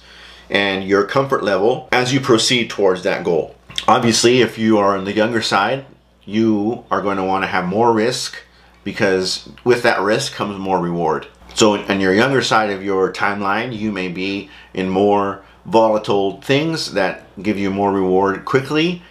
and 0.48 0.84
your 0.84 1.04
comfort 1.04 1.42
level 1.42 1.88
as 1.92 2.12
you 2.12 2.20
proceed 2.20 2.70
towards 2.70 3.02
that 3.02 3.24
goal. 3.24 3.54
Obviously, 3.88 4.40
if 4.40 4.58
you 4.58 4.78
are 4.78 4.96
on 4.96 5.04
the 5.04 5.12
younger 5.12 5.42
side, 5.42 5.84
you 6.24 6.84
are 6.90 7.02
going 7.02 7.16
to 7.16 7.24
want 7.24 7.42
to 7.44 7.48
have 7.48 7.66
more 7.66 7.92
risk 7.92 8.36
because 8.84 9.48
with 9.64 9.82
that 9.82 10.00
risk 10.00 10.32
comes 10.32 10.58
more 10.58 10.80
reward. 10.80 11.26
So 11.54 11.74
on 11.74 12.00
your 12.00 12.14
younger 12.14 12.42
side 12.42 12.70
of 12.70 12.84
your 12.84 13.12
timeline, 13.12 13.76
you 13.76 13.90
may 13.90 14.08
be 14.08 14.50
in 14.74 14.90
more 14.90 15.42
volatile 15.64 16.40
things 16.42 16.92
that 16.92 17.24
give 17.42 17.58
you 17.58 17.70
more 17.70 17.92
reward 17.92 18.44
quickly. 18.44 19.02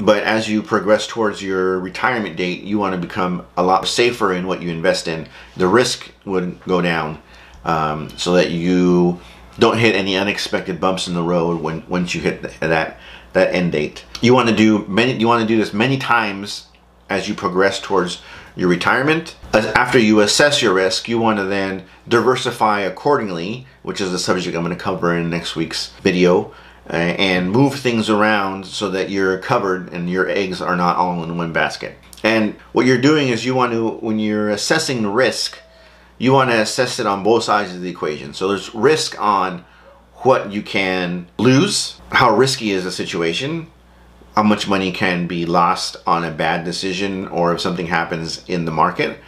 But 0.00 0.22
as 0.24 0.48
you 0.48 0.62
progress 0.62 1.06
towards 1.06 1.42
your 1.42 1.78
retirement 1.78 2.36
date, 2.36 2.62
you 2.62 2.78
want 2.78 2.94
to 2.94 3.00
become 3.00 3.46
a 3.56 3.62
lot 3.62 3.86
safer 3.86 4.32
in 4.32 4.46
what 4.46 4.62
you 4.62 4.70
invest 4.70 5.08
in. 5.08 5.28
The 5.56 5.68
risk 5.68 6.10
would 6.24 6.62
go 6.64 6.80
down 6.80 7.22
um, 7.64 8.08
so 8.16 8.34
that 8.34 8.50
you 8.50 9.20
don't 9.58 9.78
hit 9.78 9.94
any 9.94 10.16
unexpected 10.16 10.80
bumps 10.80 11.06
in 11.06 11.14
the 11.14 11.22
road 11.22 11.60
when 11.60 11.86
once 11.88 12.14
you 12.14 12.20
hit 12.22 12.42
that 12.60 12.98
that 13.32 13.54
end 13.54 13.72
date. 13.72 14.04
You 14.20 14.34
want 14.34 14.48
to 14.48 14.56
do 14.56 14.86
many. 14.86 15.12
You 15.12 15.28
want 15.28 15.42
to 15.42 15.46
do 15.46 15.58
this 15.58 15.72
many 15.72 15.98
times 15.98 16.66
as 17.08 17.28
you 17.28 17.34
progress 17.34 17.80
towards 17.80 18.22
your 18.56 18.68
retirement. 18.68 19.36
After 19.52 19.98
you 19.98 20.20
assess 20.20 20.62
your 20.62 20.74
risk, 20.74 21.08
you 21.08 21.18
want 21.18 21.38
to 21.38 21.44
then 21.44 21.84
diversify 22.08 22.80
accordingly, 22.80 23.66
which 23.82 24.00
is 24.00 24.12
the 24.12 24.18
subject 24.18 24.56
I'm 24.56 24.64
going 24.64 24.76
to 24.76 24.82
cover 24.82 25.14
in 25.14 25.28
next 25.28 25.56
week's 25.56 25.90
video, 26.02 26.54
Uh, 26.92 26.96
and 26.96 27.52
move 27.52 27.76
things 27.76 28.10
around 28.10 28.66
so 28.66 28.90
that 28.90 29.10
you're 29.10 29.38
covered 29.38 29.92
and 29.92 30.10
your 30.10 30.28
eggs 30.28 30.60
are 30.60 30.74
not 30.74 30.96
all 30.96 31.22
in 31.22 31.38
one 31.38 31.52
basket. 31.52 31.96
And 32.24 32.54
what 32.72 32.84
you're 32.84 33.00
doing 33.00 33.28
is 33.28 33.44
you 33.44 33.54
want 33.54 33.70
to, 33.72 33.90
when 33.98 34.18
you're 34.18 34.50
assessing 34.50 35.06
risk, 35.06 35.56
you 36.18 36.32
want 36.32 36.50
to 36.50 36.60
assess 36.60 36.98
it 36.98 37.06
on 37.06 37.22
both 37.22 37.44
sides 37.44 37.72
of 37.72 37.80
the 37.80 37.88
equation. 37.88 38.34
So 38.34 38.48
there's 38.48 38.74
risk 38.74 39.20
on 39.20 39.64
what 40.22 40.50
you 40.50 40.62
can 40.62 41.28
lose, 41.38 42.00
how 42.10 42.34
risky 42.34 42.72
is 42.72 42.84
a 42.84 42.90
situation, 42.90 43.68
how 44.34 44.42
much 44.42 44.66
money 44.66 44.90
can 44.90 45.28
be 45.28 45.46
lost 45.46 45.96
on 46.08 46.24
a 46.24 46.32
bad 46.32 46.64
decision 46.64 47.28
or 47.28 47.54
if 47.54 47.60
something 47.60 47.86
happens 47.86 48.44
in 48.48 48.64
the 48.64 48.72
market. 48.72 49.18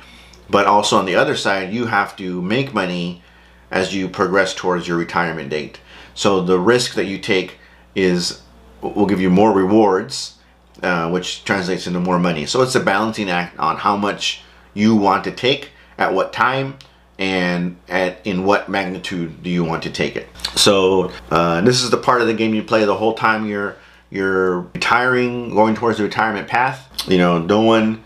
But 0.50 0.66
also 0.66 0.98
on 0.98 1.06
the 1.06 1.14
other 1.14 1.36
side, 1.36 1.72
you 1.72 1.86
have 1.86 2.16
to 2.16 2.42
make 2.42 2.74
money 2.74 3.22
as 3.70 3.94
you 3.94 4.08
progress 4.08 4.52
towards 4.52 4.88
your 4.88 4.98
retirement 4.98 5.48
date. 5.48 5.78
So 6.14 6.42
the 6.42 6.58
risk 6.58 6.94
that 6.94 7.06
you 7.06 7.18
take 7.18 7.58
is 7.94 8.42
will 8.80 9.06
give 9.06 9.20
you 9.20 9.30
more 9.30 9.52
rewards, 9.52 10.36
uh, 10.82 11.08
which 11.10 11.44
translates 11.44 11.86
into 11.86 12.00
more 12.00 12.18
money. 12.18 12.46
So 12.46 12.62
it's 12.62 12.74
a 12.74 12.80
balancing 12.80 13.30
act 13.30 13.58
on 13.58 13.76
how 13.76 13.96
much 13.96 14.42
you 14.74 14.96
want 14.96 15.24
to 15.24 15.30
take 15.30 15.70
at 15.98 16.12
what 16.12 16.32
time 16.32 16.78
and 17.18 17.76
at 17.88 18.26
in 18.26 18.44
what 18.44 18.68
magnitude 18.68 19.42
do 19.42 19.50
you 19.50 19.62
want 19.64 19.82
to 19.84 19.90
take 19.90 20.16
it. 20.16 20.28
So 20.56 21.12
uh, 21.30 21.60
this 21.60 21.82
is 21.82 21.90
the 21.90 21.96
part 21.96 22.20
of 22.20 22.26
the 22.26 22.34
game 22.34 22.54
you 22.54 22.62
play 22.62 22.84
the 22.84 22.96
whole 22.96 23.14
time 23.14 23.46
you're 23.46 23.76
you're 24.10 24.60
retiring, 24.60 25.54
going 25.54 25.74
towards 25.74 25.96
the 25.98 26.04
retirement 26.04 26.46
path. 26.46 26.90
You 27.08 27.16
know, 27.16 27.38
no 27.38 27.62
one, 27.62 28.04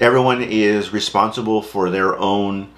everyone 0.00 0.42
is 0.42 0.92
responsible 0.92 1.62
for 1.62 1.88
their 1.88 2.14
own 2.16 2.70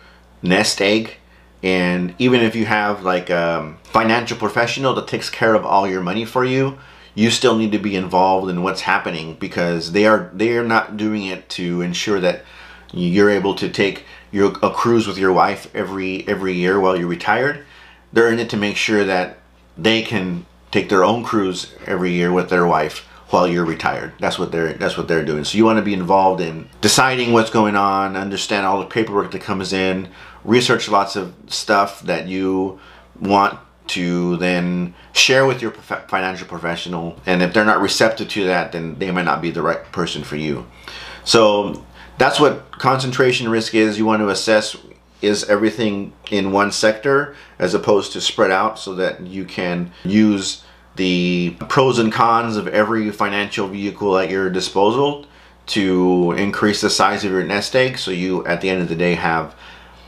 nest 0.42 0.80
egg. 0.80 1.16
And 1.62 2.14
even 2.18 2.40
if 2.40 2.54
you 2.54 2.66
have 2.66 3.02
like 3.02 3.30
a 3.30 3.74
financial 3.84 4.36
professional 4.36 4.94
that 4.94 5.08
takes 5.08 5.28
care 5.28 5.54
of 5.54 5.66
all 5.66 5.88
your 5.88 6.02
money 6.02 6.24
for 6.24 6.44
you, 6.44 6.78
you 7.14 7.30
still 7.30 7.56
need 7.56 7.72
to 7.72 7.78
be 7.78 7.96
involved 7.96 8.48
in 8.48 8.62
what's 8.62 8.82
happening 8.82 9.34
because 9.34 9.92
they 9.92 10.06
are 10.06 10.30
they 10.32 10.56
are 10.56 10.64
not 10.64 10.96
doing 10.96 11.26
it 11.26 11.48
to 11.50 11.82
ensure 11.82 12.20
that 12.20 12.44
you're 12.92 13.30
able 13.30 13.54
to 13.56 13.68
take 13.68 14.04
your 14.30 14.52
a 14.62 14.70
cruise 14.70 15.06
with 15.06 15.18
your 15.18 15.32
wife 15.32 15.68
every 15.74 16.26
every 16.28 16.52
year 16.52 16.78
while 16.78 16.96
you're 16.96 17.08
retired. 17.08 17.64
They're 18.12 18.30
in 18.30 18.38
it 18.38 18.50
to 18.50 18.56
make 18.56 18.76
sure 18.76 19.04
that 19.04 19.38
they 19.76 20.02
can 20.02 20.46
take 20.70 20.88
their 20.88 21.04
own 21.04 21.24
cruise 21.24 21.74
every 21.86 22.12
year 22.12 22.32
with 22.32 22.50
their 22.50 22.66
wife 22.66 23.07
while 23.30 23.46
you're 23.46 23.64
retired. 23.64 24.12
That's 24.18 24.38
what 24.38 24.52
they're 24.52 24.72
that's 24.74 24.96
what 24.96 25.08
they're 25.08 25.24
doing. 25.24 25.44
So 25.44 25.58
you 25.58 25.64
want 25.64 25.78
to 25.78 25.84
be 25.84 25.94
involved 25.94 26.40
in 26.40 26.68
deciding 26.80 27.32
what's 27.32 27.50
going 27.50 27.76
on, 27.76 28.16
understand 28.16 28.66
all 28.66 28.80
the 28.80 28.86
paperwork 28.86 29.30
that 29.32 29.42
comes 29.42 29.72
in, 29.72 30.08
research 30.44 30.88
lots 30.88 31.16
of 31.16 31.34
stuff 31.46 32.02
that 32.02 32.26
you 32.26 32.80
want 33.20 33.58
to 33.88 34.36
then 34.36 34.94
share 35.12 35.46
with 35.46 35.62
your 35.62 35.70
prof- 35.70 36.08
financial 36.08 36.46
professional. 36.46 37.18
And 37.26 37.42
if 37.42 37.52
they're 37.52 37.64
not 37.64 37.80
receptive 37.80 38.28
to 38.30 38.44
that, 38.44 38.72
then 38.72 38.98
they 38.98 39.10
might 39.10 39.24
not 39.24 39.42
be 39.42 39.50
the 39.50 39.62
right 39.62 39.82
person 39.92 40.22
for 40.24 40.36
you. 40.36 40.66
So 41.24 41.84
that's 42.18 42.38
what 42.38 42.70
concentration 42.72 43.48
risk 43.48 43.74
is. 43.74 43.98
You 43.98 44.06
want 44.06 44.20
to 44.20 44.28
assess 44.28 44.76
is 45.20 45.44
everything 45.44 46.12
in 46.30 46.52
one 46.52 46.70
sector 46.70 47.34
as 47.58 47.74
opposed 47.74 48.12
to 48.12 48.20
spread 48.20 48.52
out 48.52 48.78
so 48.78 48.94
that 48.94 49.20
you 49.26 49.44
can 49.44 49.90
use 50.04 50.62
the 50.98 51.56
pros 51.68 51.98
and 51.98 52.12
cons 52.12 52.56
of 52.56 52.68
every 52.68 53.10
financial 53.10 53.68
vehicle 53.68 54.18
at 54.18 54.28
your 54.28 54.50
disposal 54.50 55.24
to 55.66 56.32
increase 56.32 56.80
the 56.80 56.90
size 56.90 57.24
of 57.24 57.30
your 57.30 57.44
nest 57.44 57.74
egg 57.74 57.96
so 57.96 58.10
you 58.10 58.44
at 58.46 58.60
the 58.60 58.68
end 58.68 58.82
of 58.82 58.88
the 58.88 58.96
day 58.96 59.14
have 59.14 59.54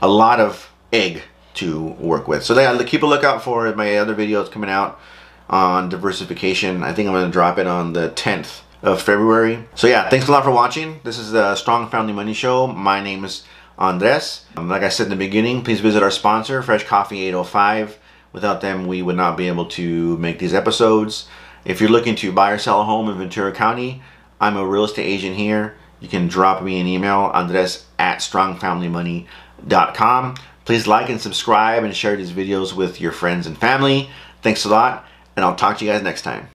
a 0.02 0.08
lot 0.08 0.40
of 0.40 0.70
egg 0.92 1.22
to 1.54 1.80
work 1.80 2.28
with. 2.28 2.42
So 2.44 2.54
they 2.54 2.84
keep 2.84 3.02
a 3.02 3.06
lookout 3.06 3.42
for 3.42 3.72
my 3.74 3.96
other 3.96 4.14
videos 4.14 4.50
coming 4.50 4.70
out 4.70 5.00
on 5.48 5.88
diversification. 5.88 6.82
I 6.82 6.92
think 6.92 7.08
I'm 7.08 7.14
going 7.14 7.26
to 7.26 7.32
drop 7.32 7.58
it 7.58 7.66
on 7.66 7.92
the 7.92 8.10
10th 8.10 8.60
of 8.82 9.00
February. 9.00 9.64
So 9.74 9.86
yeah, 9.86 10.08
thanks 10.08 10.28
a 10.28 10.32
lot 10.32 10.44
for 10.44 10.50
watching. 10.50 11.00
This 11.04 11.18
is 11.18 11.32
the 11.32 11.54
Strong 11.54 11.90
Family 11.90 12.12
Money 12.12 12.34
Show. 12.34 12.66
My 12.66 13.00
name 13.00 13.24
is 13.24 13.44
Andres. 13.78 14.44
Um, 14.56 14.68
like 14.68 14.82
I 14.82 14.88
said 14.88 15.04
in 15.04 15.10
the 15.10 15.16
beginning, 15.16 15.62
please 15.62 15.80
visit 15.80 16.02
our 16.02 16.10
sponsor, 16.10 16.62
Fresh 16.62 16.84
Coffee 16.84 17.22
805. 17.28 17.98
Without 18.32 18.60
them, 18.60 18.86
we 18.86 19.02
would 19.02 19.16
not 19.16 19.36
be 19.36 19.48
able 19.48 19.66
to 19.66 20.16
make 20.18 20.38
these 20.38 20.54
episodes. 20.54 21.28
If 21.64 21.80
you're 21.80 21.90
looking 21.90 22.14
to 22.16 22.32
buy 22.32 22.52
or 22.52 22.58
sell 22.58 22.80
a 22.80 22.84
home 22.84 23.08
in 23.08 23.18
Ventura 23.18 23.52
County, 23.52 24.02
I'm 24.40 24.56
a 24.56 24.66
real 24.66 24.84
estate 24.84 25.04
agent 25.04 25.36
here 25.36 25.74
you 26.00 26.08
can 26.08 26.26
drop 26.28 26.62
me 26.62 26.80
an 26.80 26.86
email, 26.86 27.30
andres 27.34 27.84
at 27.98 28.18
strongfamilymoney.com. 28.18 30.36
Please 30.64 30.86
like 30.86 31.10
and 31.10 31.20
subscribe 31.20 31.84
and 31.84 31.94
share 31.94 32.16
these 32.16 32.32
videos 32.32 32.74
with 32.74 32.98
your 33.00 33.12
friends 33.12 33.46
and 33.46 33.56
family. 33.56 34.10
Thanks 34.42 34.64
a 34.64 34.70
lot, 34.70 35.06
and 35.36 35.44
I'll 35.44 35.56
talk 35.56 35.78
to 35.78 35.84
you 35.84 35.92
guys 35.92 36.02
next 36.02 36.22
time. 36.22 36.48